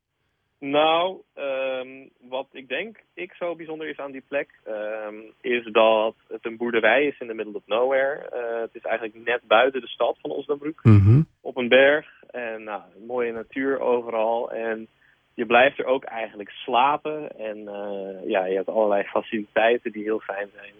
Nou, 0.59 1.21
um, 1.35 2.09
wat 2.29 2.47
ik 2.51 2.67
denk 2.67 2.97
ik 3.13 3.33
zo 3.33 3.55
bijzonder 3.55 3.89
is 3.89 3.97
aan 3.97 4.11
die 4.11 4.23
plek, 4.27 4.59
um, 4.67 5.33
is 5.41 5.65
dat 5.71 6.15
het 6.27 6.45
een 6.45 6.57
boerderij 6.57 7.05
is 7.05 7.19
in 7.19 7.27
the 7.27 7.33
middle 7.33 7.55
of 7.55 7.63
nowhere. 7.65 8.29
Uh, 8.33 8.61
het 8.61 8.75
is 8.75 8.81
eigenlijk 8.81 9.25
net 9.25 9.41
buiten 9.47 9.81
de 9.81 9.87
stad 9.87 10.17
van 10.21 10.31
Osnabrück, 10.31 10.79
mm 10.83 10.99
-hmm. 10.99 11.27
op 11.41 11.57
een 11.57 11.67
berg. 11.67 12.23
En 12.29 12.63
nou, 12.63 12.81
mooie 13.07 13.31
natuur 13.31 13.79
overal. 13.79 14.51
En 14.51 14.87
je 15.33 15.45
blijft 15.45 15.79
er 15.79 15.85
ook 15.85 16.03
eigenlijk 16.03 16.49
slapen. 16.49 17.37
En 17.37 17.57
uh, 17.57 18.29
ja, 18.29 18.45
je 18.45 18.55
hebt 18.55 18.69
allerlei 18.69 19.03
faciliteiten 19.03 19.91
die 19.91 20.03
heel 20.03 20.19
fijn 20.19 20.49
zijn. 20.55 20.73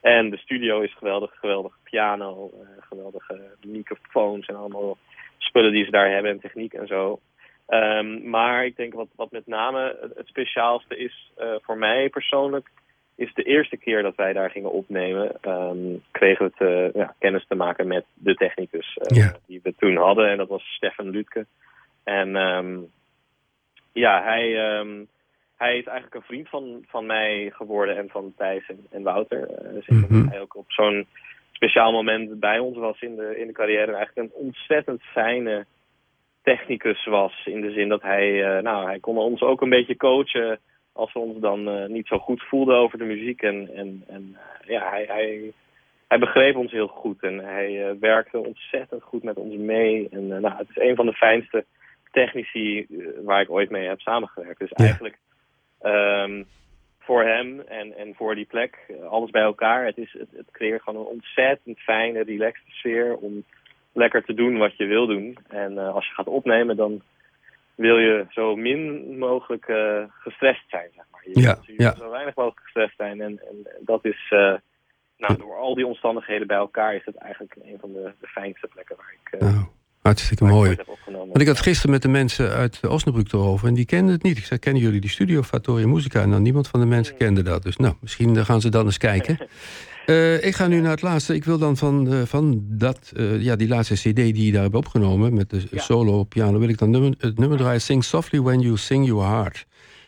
En 0.00 0.30
de 0.30 0.36
studio 0.36 0.80
is 0.80 0.94
geweldig, 0.94 1.38
geweldige 1.38 1.78
piano, 1.82 2.50
uh, 2.54 2.68
geweldige 2.80 3.40
microfoons 3.66 4.46
en 4.46 4.56
allemaal 4.56 4.98
spullen 5.38 5.72
die 5.72 5.84
ze 5.84 5.90
daar 5.90 6.10
hebben 6.10 6.30
en 6.30 6.40
techniek 6.40 6.72
en 6.72 6.86
zo. 6.86 7.20
Um, 7.68 8.28
maar 8.28 8.64
ik 8.64 8.76
denk 8.76 8.94
wat, 8.94 9.08
wat 9.16 9.30
met 9.30 9.46
name 9.46 10.10
het, 10.14 10.26
speciaalste 10.26 10.96
is 10.96 11.32
uh, 11.38 11.54
voor 11.60 11.78
mij 11.78 12.08
persoonlijk, 12.08 12.70
is 13.14 13.34
de 13.34 13.42
eerste 13.42 13.76
keer 13.76 14.02
dat 14.02 14.14
wij 14.14 14.32
daar 14.32 14.50
gingen 14.50 14.72
opnemen, 14.72 15.36
um, 15.42 16.02
kregen 16.10 16.46
we 16.46 16.52
te, 16.56 16.90
ja, 16.94 17.14
kennis 17.18 17.46
te 17.46 17.54
maken 17.54 17.86
met 17.86 18.04
de 18.14 18.34
technicus 18.34 18.96
uh, 18.96 19.16
ja. 19.16 19.36
die 19.46 19.60
we 19.62 19.74
toen 19.78 19.96
hadden. 19.96 20.28
En 20.28 20.36
dat 20.36 20.48
was 20.48 20.62
Stefan 20.62 21.10
Lutke. 21.10 21.46
En 22.04 22.36
um, 22.36 22.90
ja, 23.92 24.22
hij, 24.22 24.52
hij 25.56 25.78
is 25.78 25.84
eigenlijk 25.84 26.14
een 26.14 26.22
vriend 26.22 26.48
van, 26.48 26.84
van 26.88 27.06
mij 27.06 27.50
geworden 27.54 27.96
en 27.96 28.08
van 28.08 28.32
Thijs 28.36 28.68
en, 28.68 28.86
en 28.90 29.02
Wouter. 29.02 29.48
Uh, 29.50 29.72
dus 29.72 29.86
mm 29.86 30.04
-hmm. 30.08 30.28
hij 30.28 30.40
ook 30.40 30.56
op 30.56 30.72
zo'n 30.72 31.06
speciaal 31.52 31.92
moment 31.92 32.40
bij 32.40 32.58
ons 32.58 32.76
was 32.76 33.00
in 33.00 33.16
de, 33.16 33.38
in 33.38 33.46
de 33.46 33.52
carrière. 33.52 33.92
Eigenlijk 33.92 34.16
een 34.16 34.44
ontzettend 34.44 35.02
fijne 35.02 35.66
technicus 36.48 37.04
was. 37.04 37.32
In 37.44 37.60
de 37.60 37.72
zin 37.72 37.88
dat 37.88 38.02
hij, 38.02 38.56
uh, 38.56 38.62
nou, 38.62 38.86
hij 38.86 38.98
kon 38.98 39.18
ons 39.18 39.40
ook 39.40 39.60
een 39.60 39.68
beetje 39.68 39.96
coachen 39.96 40.58
als 40.92 41.12
we 41.12 41.18
ons 41.18 41.40
dan 41.40 41.68
uh, 41.68 41.86
niet 41.86 42.06
zo 42.06 42.18
goed 42.18 42.42
voelden 42.42 42.76
over 42.76 42.98
de 42.98 43.04
muziek. 43.04 43.42
En, 43.42 43.68
en, 43.74 44.04
en 44.08 44.36
uh, 44.36 44.68
ja, 44.68 44.90
hij, 44.90 45.04
hij, 45.08 45.52
hij 46.08 46.18
begreep 46.18 46.56
ons 46.56 46.72
heel 46.72 46.86
goed 46.86 47.22
en 47.22 47.38
hij 47.38 47.96
werkte 48.00 48.38
ontzettend 48.38 49.02
goed 49.02 49.22
met 49.22 49.36
ons 49.36 49.56
mee. 49.56 50.08
En 50.10 50.26
nou, 50.26 50.54
het 50.56 50.68
is 50.68 50.82
een 50.82 50.96
van 50.96 51.06
de 51.06 51.12
fijnste 51.12 51.64
technici 52.10 52.86
waar 53.24 53.40
ik 53.40 53.50
ooit 53.50 53.70
mee 53.70 53.88
heb 53.88 54.00
samengewerkt. 54.00 54.58
Dus 54.58 54.72
Ja. 54.74 54.84
eigenlijk 54.84 55.18
um, 55.82 56.46
voor 56.98 57.24
hem 57.24 57.60
en, 57.60 57.96
en 57.96 58.14
voor 58.14 58.34
die 58.34 58.46
plek, 58.46 58.78
alles 59.08 59.30
bij 59.30 59.42
elkaar. 59.42 59.84
Het, 59.84 59.98
is, 59.98 60.12
het, 60.12 60.28
het 60.36 60.50
creëert 60.50 60.82
gewoon 60.82 61.00
een 61.00 61.12
ontzettend 61.12 61.78
fijne, 61.78 62.22
relaxte 62.22 62.70
sfeer 62.70 63.16
om 63.16 63.44
lekker 63.98 64.24
te 64.24 64.34
doen 64.34 64.58
wat 64.58 64.76
je 64.76 64.86
wil 64.86 65.06
doen. 65.06 65.38
En 65.48 65.72
uh, 65.72 65.94
als 65.94 66.06
je 66.06 66.14
gaat 66.14 66.26
opnemen, 66.26 66.76
dan 66.76 67.02
wil 67.74 67.98
je 67.98 68.26
zo 68.30 68.56
min 68.56 69.18
mogelijk 69.18 69.68
uh, 69.68 70.02
gestrest 70.08 70.64
zijn, 70.68 70.88
zeg 70.94 71.04
maar. 71.10 71.20
Je 71.24 71.40
Ja, 71.76 71.94
zo 71.94 72.10
weinig 72.10 72.34
mogelijk 72.34 72.60
gestrest 72.62 72.96
zijn. 72.96 73.20
En, 73.20 73.40
en 73.48 73.66
dat 73.80 74.04
is, 74.04 74.30
uh, 74.30 74.54
nou, 75.16 75.36
door 75.38 75.56
al 75.56 75.74
die 75.74 75.86
omstandigheden 75.86 76.46
bij 76.46 76.56
elkaar 76.56 76.94
is 76.94 77.04
het 77.04 77.16
eigenlijk 77.16 77.56
een 77.62 77.78
van 77.80 77.92
de, 77.92 78.12
de 78.20 78.26
fijnste 78.26 78.68
plekken 78.72 78.96
waar 78.96 79.14
ik, 79.22 79.40
Nou, 79.40 79.64
hartstikke 80.02 80.44
mooi. 80.44 80.76
Want 81.12 81.40
ik 81.40 81.46
had 81.46 81.60
gisteren 81.60 81.90
met 81.90 82.02
de 82.02 82.08
mensen 82.08 82.50
uit 82.50 82.86
Osnabrück 82.86 83.32
erover 83.32 83.68
en 83.68 83.74
die 83.74 83.84
kenden 83.84 84.12
het 84.14 84.22
niet. 84.22 84.38
Ik 84.38 84.44
zei, 84.44 84.60
kennen 84.60 84.82
jullie 84.82 85.00
die 85.00 85.10
studio 85.10 85.42
Fattoria 85.42 85.86
Musica? 85.86 86.20
En 86.20 86.28
nou, 86.28 86.42
niemand 86.42 86.68
van 86.68 86.80
de 86.80 86.86
mensen 86.86 87.16
kende 87.16 87.42
dat. 87.42 87.62
Dus 87.62 87.76
nou, 87.76 87.94
misschien 88.00 88.36
eh, 88.36 88.44
gaan 88.44 88.60
ze 88.60 88.68
dan 88.68 88.84
eens 88.84 88.98
kijken. 88.98 89.38
Uh, 90.10 90.44
ik 90.44 90.54
ga 90.54 90.66
nu 90.66 90.80
naar 90.80 90.90
het 90.90 91.02
laatste. 91.02 91.34
Ik 91.34 91.44
wil 91.44 91.58
dan 91.58 91.76
van, 91.76 92.12
uh, 92.12 92.22
van 92.24 92.64
dat, 92.68 93.12
uh, 93.16 93.42
ja, 93.42 93.56
die 93.56 93.68
laatste 93.68 93.94
cd 93.94 94.14
die 94.14 94.44
je 94.44 94.52
daar 94.52 94.62
hebt 94.62 94.74
opgenomen... 94.74 95.34
met 95.34 95.50
de 95.50 95.62
Ja. 95.70 95.82
solo 95.82 96.18
op 96.18 96.28
piano, 96.28 96.58
wil 96.58 96.68
ik 96.68 96.78
dan 96.78 96.90
nummer, 96.90 97.14
het 97.18 97.38
nummer 97.38 97.58
draaien... 97.58 97.80
Sing 97.80 98.04
Softly 98.04 98.40
When 98.40 98.60
You 98.60 98.76
Sing 98.76 99.06
Your 99.06 99.24
Heart. 99.26 99.66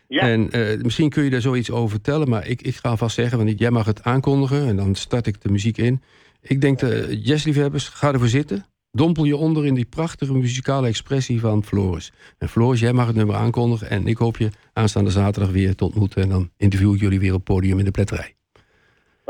Ja, 0.09 0.20
En 0.20 0.48
misschien 0.82 1.11
kun 1.11 1.24
je 1.24 1.30
daar 1.30 1.40
zoiets 1.40 1.70
over 1.70 1.90
vertellen... 1.90 2.28
maar 2.28 2.46
ik, 2.46 2.62
ik 2.62 2.74
ga 2.74 2.96
vast 2.96 3.14
zeggen, 3.14 3.38
want 3.38 3.59
jij 3.59 3.70
mag 3.70 3.86
het 3.86 4.03
aankondigen... 4.03 4.66
en 4.66 4.76
dan 4.76 4.94
start 4.94 5.26
ik 5.26 5.40
de 5.40 5.51
muziek 5.51 5.78
in. 5.78 6.03
Ik 6.42 6.61
denk, 6.61 6.78
de 6.78 7.20
jazzliefhebbers, 7.22 7.88
ga 7.88 8.12
ervoor 8.12 8.28
zitten... 8.28 8.64
Dompel 8.92 9.24
je 9.24 9.36
onder 9.36 9.66
in 9.66 9.74
die 9.74 9.84
prachtige 9.84 10.32
muzikale 10.32 10.86
expressie 10.86 11.40
van 11.40 11.64
Floris. 11.64 12.12
En 12.38 12.48
Floris, 12.48 12.80
jij 12.80 12.92
mag 12.92 13.07
het 13.07 13.16
nummer 13.16 13.36
aankondigen... 13.36 13.90
en 13.90 14.07
ik 14.07 14.16
hoop 14.16 14.36
je 14.36 14.51
aanstaande 14.72 15.11
zaterdag 15.11 15.51
weer 15.53 15.74
te 15.74 15.84
ontmoeten... 15.84 16.22
en 16.22 16.28
dan 16.28 16.51
interview 16.57 16.94
ik 16.94 17.01
jullie 17.01 17.20
weer 17.20 17.34
op 17.34 17.46
het 17.46 17.55
podium 17.55 17.78
in 17.78 17.84
de 17.84 17.90
pletterij. 17.90 18.34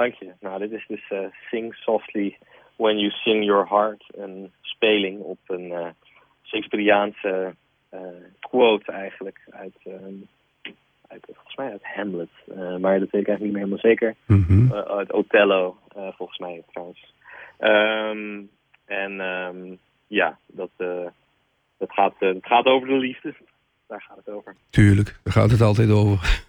Dank 0.01 0.15
je. 0.15 0.33
Nou, 0.41 0.59
dit 0.59 0.73
is 0.73 0.87
dus 0.87 1.11
uh, 1.11 1.19
Sing 1.49 1.75
Softly 1.75 2.39
When 2.77 2.99
You 2.99 3.11
Sing 3.11 3.45
Your 3.45 3.69
Heart. 3.69 4.05
Een 4.17 4.53
speling 4.61 5.21
op 5.21 5.39
een 5.47 5.71
uh, 5.71 5.87
Shakespeareaanse 6.43 7.55
uh, 7.95 8.01
quote 8.41 8.93
eigenlijk 8.93 9.41
uit, 9.51 9.75
um, 9.87 10.29
uit, 11.09 11.25
volgens 11.27 11.57
mij 11.57 11.71
uit 11.71 11.85
Hamlet. 11.85 12.31
Maar 12.81 12.99
dat 13.01 13.11
weet 13.11 13.23
ik 13.23 13.29
eigenlijk 13.29 13.41
niet 13.41 13.53
meer 13.53 13.63
helemaal 13.63 13.79
zeker. 13.79 14.15
Mhm. 14.27 14.73
Uit 14.73 15.13
Othello, 15.13 15.77
volgens 16.17 16.39
mij 16.39 16.63
trouwens. 16.71 17.13
Um, 17.59 18.51
en 18.85 19.21
um, 19.21 19.79
ja, 20.07 20.39
dat, 20.47 20.71
dat, 21.79 21.93
gaat, 21.93 22.15
dat 22.19 22.37
gaat 22.41 22.65
over 22.67 22.89
de 22.89 22.99
liefde. 22.99 23.35
Daar 23.91 24.03
gaat 24.03 24.17
het 24.17 24.29
over. 24.29 24.57
Tuurlijk, 24.71 25.21
daar 25.23 25.33
gaat 25.33 25.51
het 25.51 25.61
altijd 25.61 25.91
over. 25.91 26.45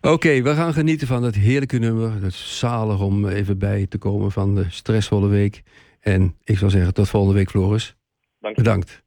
Oké, 0.00 0.08
okay, 0.08 0.42
we 0.42 0.54
gaan 0.54 0.72
genieten 0.72 1.06
van 1.06 1.22
het 1.22 1.34
heerlijke 1.34 1.78
nummer. 1.78 2.12
Het 2.12 2.22
is 2.22 2.58
zalig 2.58 3.00
om 3.00 3.28
even 3.28 3.58
bij 3.58 3.86
te 3.86 3.98
komen 3.98 4.32
van 4.32 4.54
de 4.54 4.70
stressvolle 4.70 5.28
week. 5.28 5.62
En 6.00 6.36
ik 6.44 6.58
zou 6.58 6.70
zeggen, 6.70 6.94
tot 6.94 7.08
volgende 7.08 7.34
week, 7.34 7.50
Floris. 7.50 7.96
Dank 8.38 8.56
je. 8.56 8.62
Bedankt. 8.62 9.02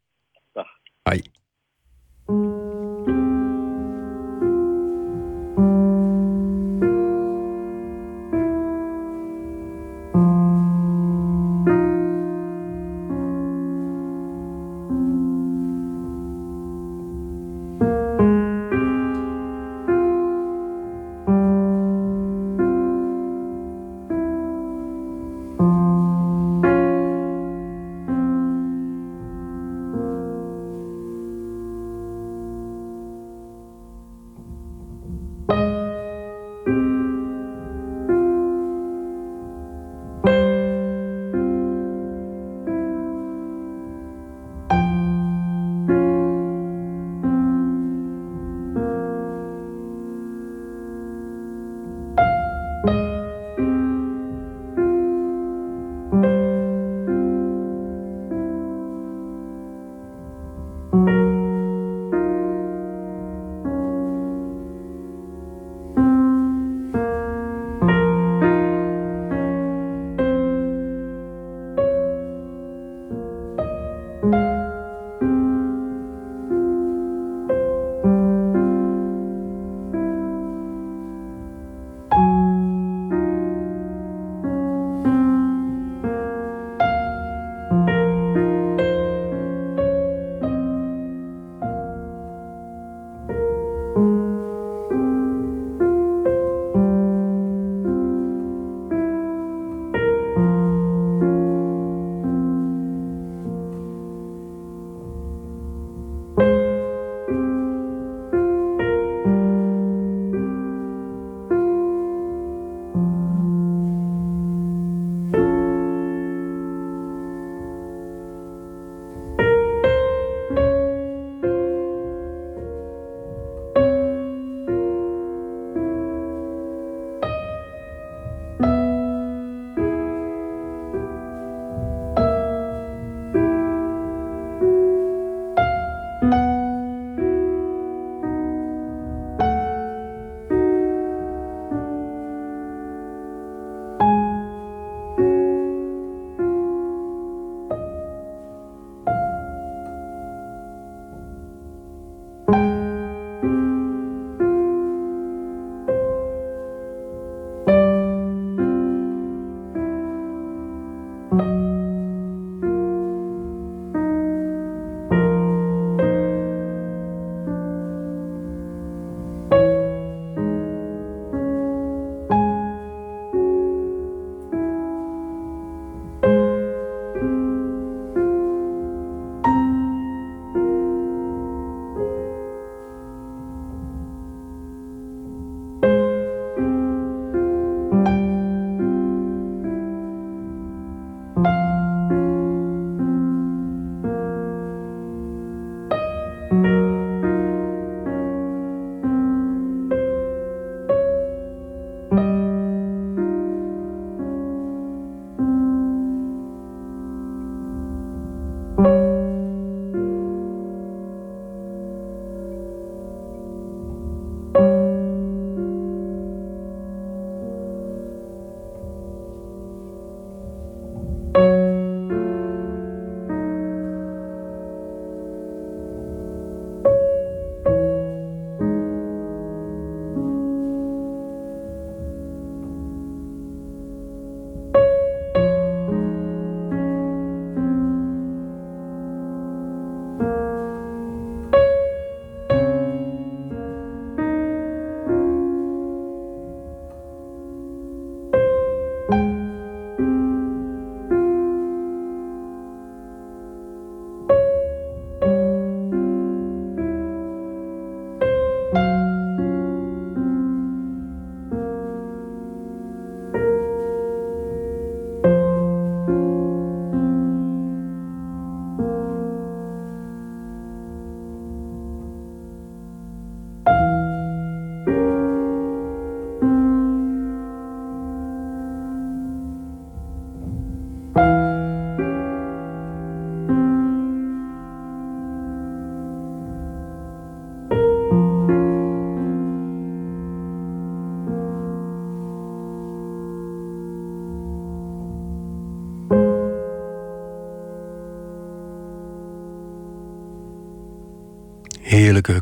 Dag. 0.53 0.67
Hoi. 1.01 1.21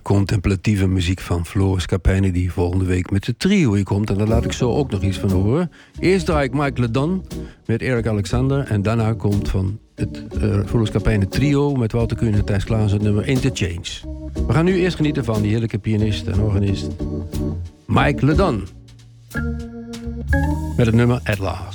Contemplatieve 0.02 0.88
muziek 0.88 1.20
van 1.20 1.46
Floris 1.46 1.86
Capijnen... 1.86 2.34
die 2.34 2.52
volgende 2.52 2.86
week 2.86 3.12
met 3.12 3.26
de 3.26 3.38
trio 3.38 3.74
hier 3.74 3.84
komt. 3.84 4.10
En 4.10 4.18
daar 4.18 4.28
laat 4.28 4.46
ik 4.46 4.52
zo 4.52 4.72
ook 4.72 4.92
nog 4.92 5.02
iets 5.02 5.18
van 5.18 5.32
horen. 5.32 5.72
Eerst 6.00 6.26
draai 6.26 6.46
ik 6.46 6.54
Mike 6.54 6.82
Ledan 6.82 7.26
met 7.66 7.82
Eric 7.82 8.08
Alexander... 8.08 8.66
en 8.66 8.82
daarna 8.82 9.14
komt 9.14 9.50
van 9.50 9.80
het 9.96 10.24
uh, 10.42 10.60
Floris 10.66 10.90
Capijnen 10.92 11.30
trio... 11.30 11.76
met 11.76 11.92
Wouter 11.92 12.18
Kuhn 12.18 12.34
en 12.34 12.46
Thijs 12.46 12.64
Klaas 12.64 12.92
het 12.92 13.02
nummer 13.02 13.28
Interchange. 13.28 14.24
We 14.48 14.54
gaan 14.54 14.66
nu 14.66 14.76
eerst 14.76 14.96
genieten 14.96 15.26
van 15.26 15.42
die 15.42 15.52
heerlijke 15.52 15.78
pianist 15.78 16.28
en 16.28 16.40
organist... 16.40 16.88
Mike 17.86 18.26
Ledan. 18.26 18.68
Met 20.78 20.86
het 20.86 20.96
nummer 20.96 21.20
At 21.24 21.40
Last. 21.40 21.75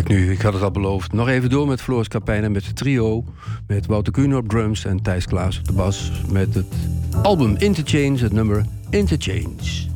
Ik 0.00 0.08
nu, 0.08 0.30
ik 0.32 0.40
had 0.40 0.52
het 0.52 0.62
al 0.62 0.70
beloofd, 0.70 1.12
nog 1.12 1.28
even 1.28 1.50
door 1.50 1.66
met 1.66 1.82
Floris 1.82 2.08
Kapijn 2.08 2.44
en 2.44 2.52
met 2.52 2.66
het 2.66 2.76
trio. 2.76 3.24
Met 3.66 3.86
Wouter 3.86 4.12
Kuhn 4.12 4.34
op 4.34 4.48
drums 4.48 4.84
en 4.84 5.02
Thijs 5.02 5.26
Klaas 5.26 5.58
op 5.58 5.66
de 5.66 5.72
bas. 5.72 6.12
Met 6.30 6.54
het 6.54 6.74
album 7.22 7.56
Interchange, 7.56 8.18
het 8.18 8.32
nummer 8.32 8.64
Interchange. 8.90 9.89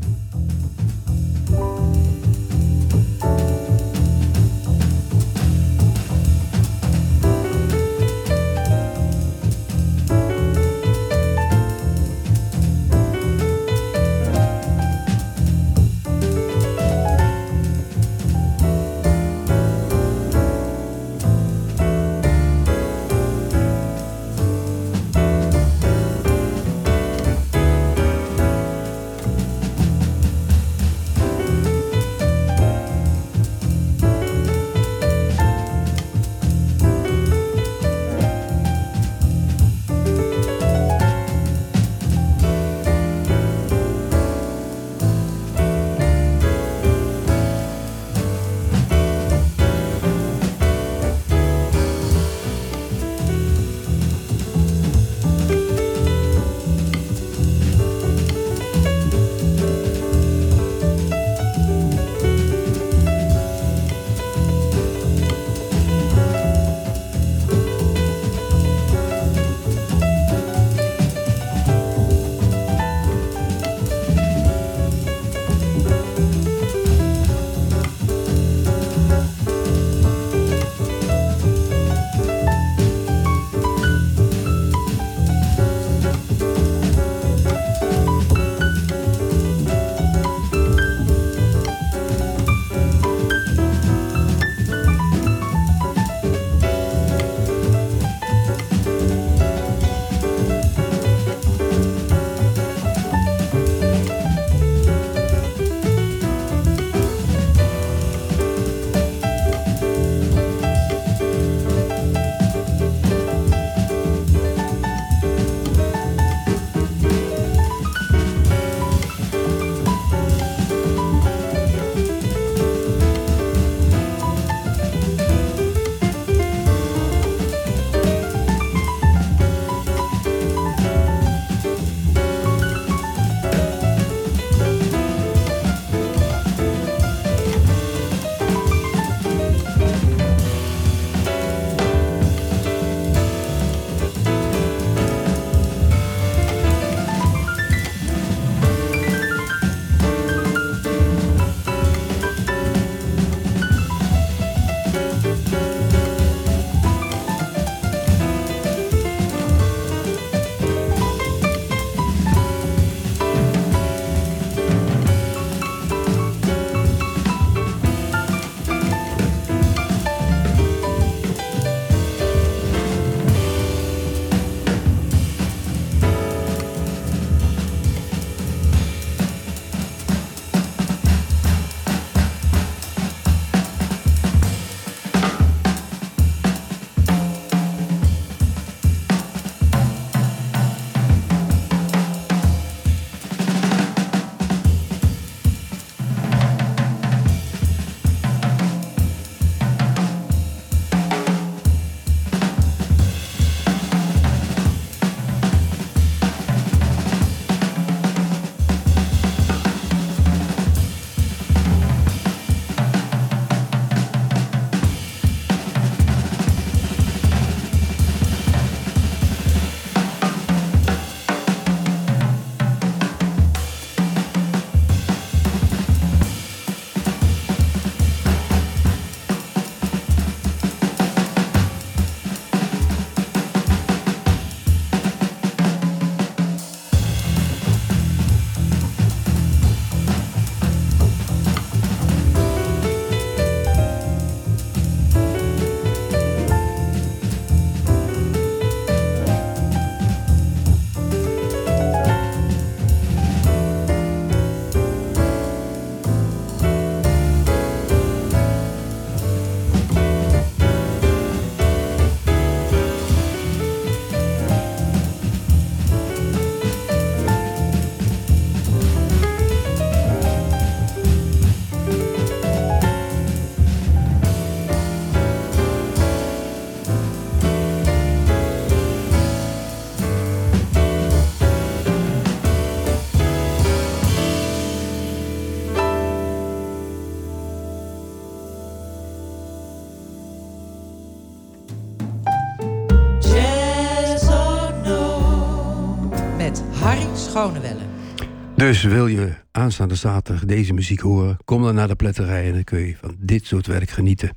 Dus 298.65 298.83
wil 298.83 299.07
je 299.07 299.33
aanstaande 299.51 299.95
zaterdag 299.95 300.45
deze 300.45 300.73
muziek 300.73 301.01
horen, 301.01 301.37
kom 301.45 301.63
dan 301.63 301.75
naar 301.75 301.89
de 301.89 301.95
pletterij 301.95 302.47
en 302.47 302.53
dan 302.53 302.65
kun 302.65 302.79
je 302.79 302.97
van 302.97 303.17
dit 303.19 303.47
soort 303.47 303.67
werk 303.67 303.91
genieten. 303.91 304.31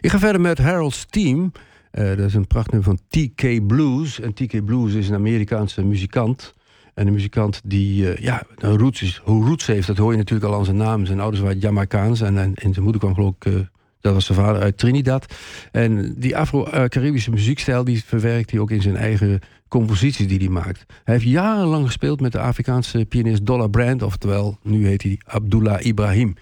Ik 0.00 0.10
ga 0.10 0.18
verder 0.18 0.40
met 0.40 0.58
Harold's 0.58 1.06
Team. 1.10 1.52
Uh, 1.92 2.08
dat 2.08 2.18
is 2.18 2.34
een 2.34 2.46
prachtnummer 2.46 2.88
van 2.88 2.98
TK 3.08 3.66
Blues. 3.66 4.20
En 4.20 4.34
TK 4.34 4.64
Blues 4.64 4.94
is 4.94 5.08
een 5.08 5.14
Amerikaanse 5.14 5.84
muzikant. 5.84 6.54
En 6.94 7.06
een 7.06 7.12
muzikant 7.12 7.60
die, 7.64 8.02
uh, 8.02 8.16
ja, 8.16 8.42
een 8.56 8.78
roots, 8.78 9.02
is, 9.02 9.20
hoe 9.24 9.44
roots 9.44 9.66
heeft, 9.66 9.86
dat 9.86 9.96
hoor 9.96 10.10
je 10.12 10.18
natuurlijk 10.18 10.52
al 10.52 10.58
aan 10.58 10.64
zijn 10.64 10.76
naam. 10.76 11.06
Zijn 11.06 11.20
ouders 11.20 11.42
waren 11.42 11.58
Jamaicaans 11.58 12.20
en, 12.20 12.38
en, 12.38 12.54
zijn 12.54 12.82
moeder 12.82 13.00
kwam 13.00 13.14
geloof 13.14 13.34
ik... 13.38 13.44
Uh, 13.44 13.60
dat 14.00 14.14
was 14.14 14.26
zijn 14.26 14.38
vader 14.38 14.62
uit 14.62 14.78
Trinidad. 14.78 15.34
En 15.72 16.14
die 16.16 16.36
Afro-Caribische 16.36 17.30
muziekstijl... 17.30 17.84
die 17.84 18.04
verwerkt 18.04 18.50
hij 18.50 18.60
ook 18.60 18.70
in 18.70 18.82
zijn 18.82 18.96
eigen 18.96 19.40
composities 19.68 20.28
die 20.28 20.38
hij 20.38 20.48
maakt. 20.48 20.84
Hij 21.04 21.14
heeft 21.14 21.26
jarenlang 21.26 21.86
gespeeld 21.86 22.20
met 22.20 22.32
de 22.32 22.40
Afrikaanse 22.40 23.04
pianist 23.04 23.46
Dollar 23.46 23.70
Brand... 23.70 24.02
oftewel, 24.02 24.58
nu 24.62 24.86
heet 24.86 25.02
hij 25.02 25.20
Abdullah 25.24 25.84
Ibrahim. 25.84 26.34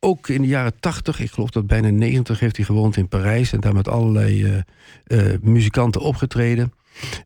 Ook 0.00 0.28
in 0.28 0.42
de 0.42 0.48
jaren 0.48 0.80
80, 0.80 1.20
ik 1.20 1.30
geloof 1.30 1.50
dat 1.50 1.66
bijna 1.66 1.90
90... 1.90 2.40
heeft 2.40 2.56
hij 2.56 2.64
gewoond 2.64 2.96
in 2.96 3.08
Parijs... 3.08 3.52
en 3.52 3.60
daar 3.60 3.74
met 3.74 3.88
allerlei 3.88 4.44
uh, 4.44 4.56
uh, 5.06 5.34
muzikanten 5.42 6.00
opgetreden... 6.00 6.72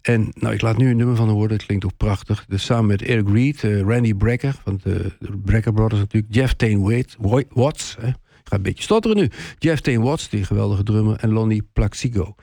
En 0.03 0.29
nou, 0.35 0.55
ik 0.55 0.61
laat 0.61 0.77
nu 0.77 0.91
een 0.91 0.97
nummer 0.97 1.17
van 1.17 1.29
horen, 1.29 1.51
het 1.53 1.67
klinkt 1.67 1.85
ook 1.85 1.97
prachtig. 1.97 2.45
Dus 2.49 2.65
samen 2.65 2.87
met 2.87 3.03
Eric 3.03 3.29
Reed, 3.29 3.63
uh, 3.63 3.81
Randy 3.81 4.15
Brecker, 4.15 4.55
van 4.63 4.81
de, 4.83 5.13
Brecker 5.45 5.73
Brothers 5.73 6.01
natuurlijk, 6.01 6.35
Jeff 6.35 6.55
Tain 6.55 7.07
Watts, 7.49 7.97
hè. 8.01 8.09
ik 8.09 8.15
ga 8.45 8.57
een 8.57 8.63
beetje 8.63 8.83
stotteren 8.83 9.17
nu. 9.17 9.31
Jeff 9.59 9.81
Tain 9.81 10.03
Watts, 10.03 10.29
die 10.29 10.45
geweldige 10.45 10.83
drummer, 10.83 11.17
en 11.17 11.31
Lonnie 11.31 11.69
Plaxico. 11.73 12.35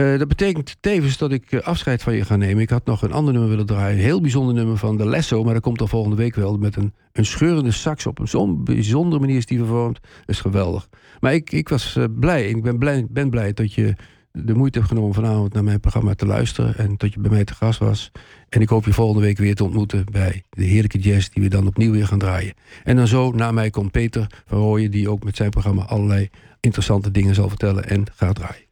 Uh, 0.00 0.18
dat 0.18 0.28
betekent 0.28 0.76
tevens 0.80 1.18
dat 1.18 1.32
ik 1.32 1.52
uh, 1.52 1.60
afscheid 1.60 2.02
van 2.02 2.14
je 2.14 2.24
ga 2.24 2.36
nemen. 2.36 2.62
Ik 2.62 2.70
had 2.70 2.84
nog 2.84 3.02
een 3.02 3.12
ander 3.12 3.32
nummer 3.32 3.50
willen 3.50 3.66
draaien. 3.66 3.96
Een 3.96 4.04
heel 4.04 4.20
bijzonder 4.20 4.54
nummer 4.54 4.76
van 4.76 4.96
de 4.96 5.06
Lesso. 5.06 5.44
Maar 5.44 5.54
dat 5.54 5.62
komt 5.62 5.78
dan 5.78 5.88
volgende 5.88 6.16
week 6.16 6.34
wel. 6.34 6.56
Met 6.56 6.76
een, 6.76 6.94
een 7.12 7.26
scheurende 7.26 7.70
sax 7.70 8.06
op 8.06 8.18
een 8.18 8.28
zo'n 8.28 8.64
bijzondere 8.64 9.20
manier 9.20 9.36
is 9.36 9.46
die 9.46 9.58
vervormd. 9.58 10.00
Dat 10.00 10.10
is 10.26 10.40
geweldig. 10.40 10.88
Maar 11.20 11.34
ik, 11.34 11.52
ik 11.52 11.68
was 11.68 11.96
uh, 11.96 12.04
blij. 12.18 12.48
Ik 12.48 12.62
ben 12.62 12.78
blij, 12.78 13.06
ben 13.10 13.30
blij 13.30 13.52
dat 13.52 13.72
je 13.72 13.94
de 14.32 14.54
moeite 14.54 14.78
hebt 14.78 14.90
genomen 14.90 15.14
vanavond 15.14 15.52
naar 15.52 15.64
mijn 15.64 15.80
programma 15.80 16.14
te 16.14 16.26
luisteren. 16.26 16.76
En 16.76 16.94
dat 16.96 17.12
je 17.12 17.20
bij 17.20 17.30
mij 17.30 17.44
te 17.44 17.54
gast 17.54 17.78
was. 17.78 18.10
En 18.48 18.60
ik 18.60 18.68
hoop 18.68 18.84
je 18.84 18.92
volgende 18.92 19.22
week 19.22 19.38
weer 19.38 19.54
te 19.54 19.64
ontmoeten 19.64 20.04
bij 20.12 20.42
de 20.50 20.64
heerlijke 20.64 20.98
jazz 20.98 21.28
die 21.28 21.42
we 21.42 21.48
dan 21.48 21.66
opnieuw 21.66 21.92
weer 21.92 22.06
gaan 22.06 22.18
draaien. 22.18 22.54
En 22.84 22.96
dan 22.96 23.06
zo, 23.06 23.30
na 23.32 23.52
mij 23.52 23.70
komt 23.70 23.90
Peter 23.90 24.26
van 24.46 24.58
Rooyen, 24.58 24.90
die 24.90 25.10
ook 25.10 25.24
met 25.24 25.36
zijn 25.36 25.50
programma 25.50 25.84
allerlei 25.84 26.28
interessante 26.60 27.10
dingen 27.10 27.34
zal 27.34 27.48
vertellen 27.48 27.88
en 27.88 28.04
gaat 28.14 28.34
draaien. 28.34 28.67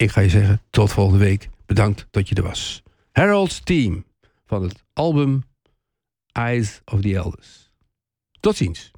Ik 0.00 0.10
ga 0.10 0.20
je 0.20 0.28
zeggen, 0.28 0.62
tot 0.70 0.92
volgende 0.92 1.24
week. 1.24 1.48
Bedankt 1.66 2.06
dat 2.10 2.28
je 2.28 2.34
er 2.34 2.42
was. 2.42 2.82
Harold's 3.12 3.60
Team 3.60 4.04
van 4.46 4.62
het 4.62 4.84
album 4.92 5.44
Eyes 6.32 6.80
of 6.84 7.00
the 7.00 7.16
Elders. 7.16 7.70
Tot 8.40 8.56
ziens. 8.56 8.90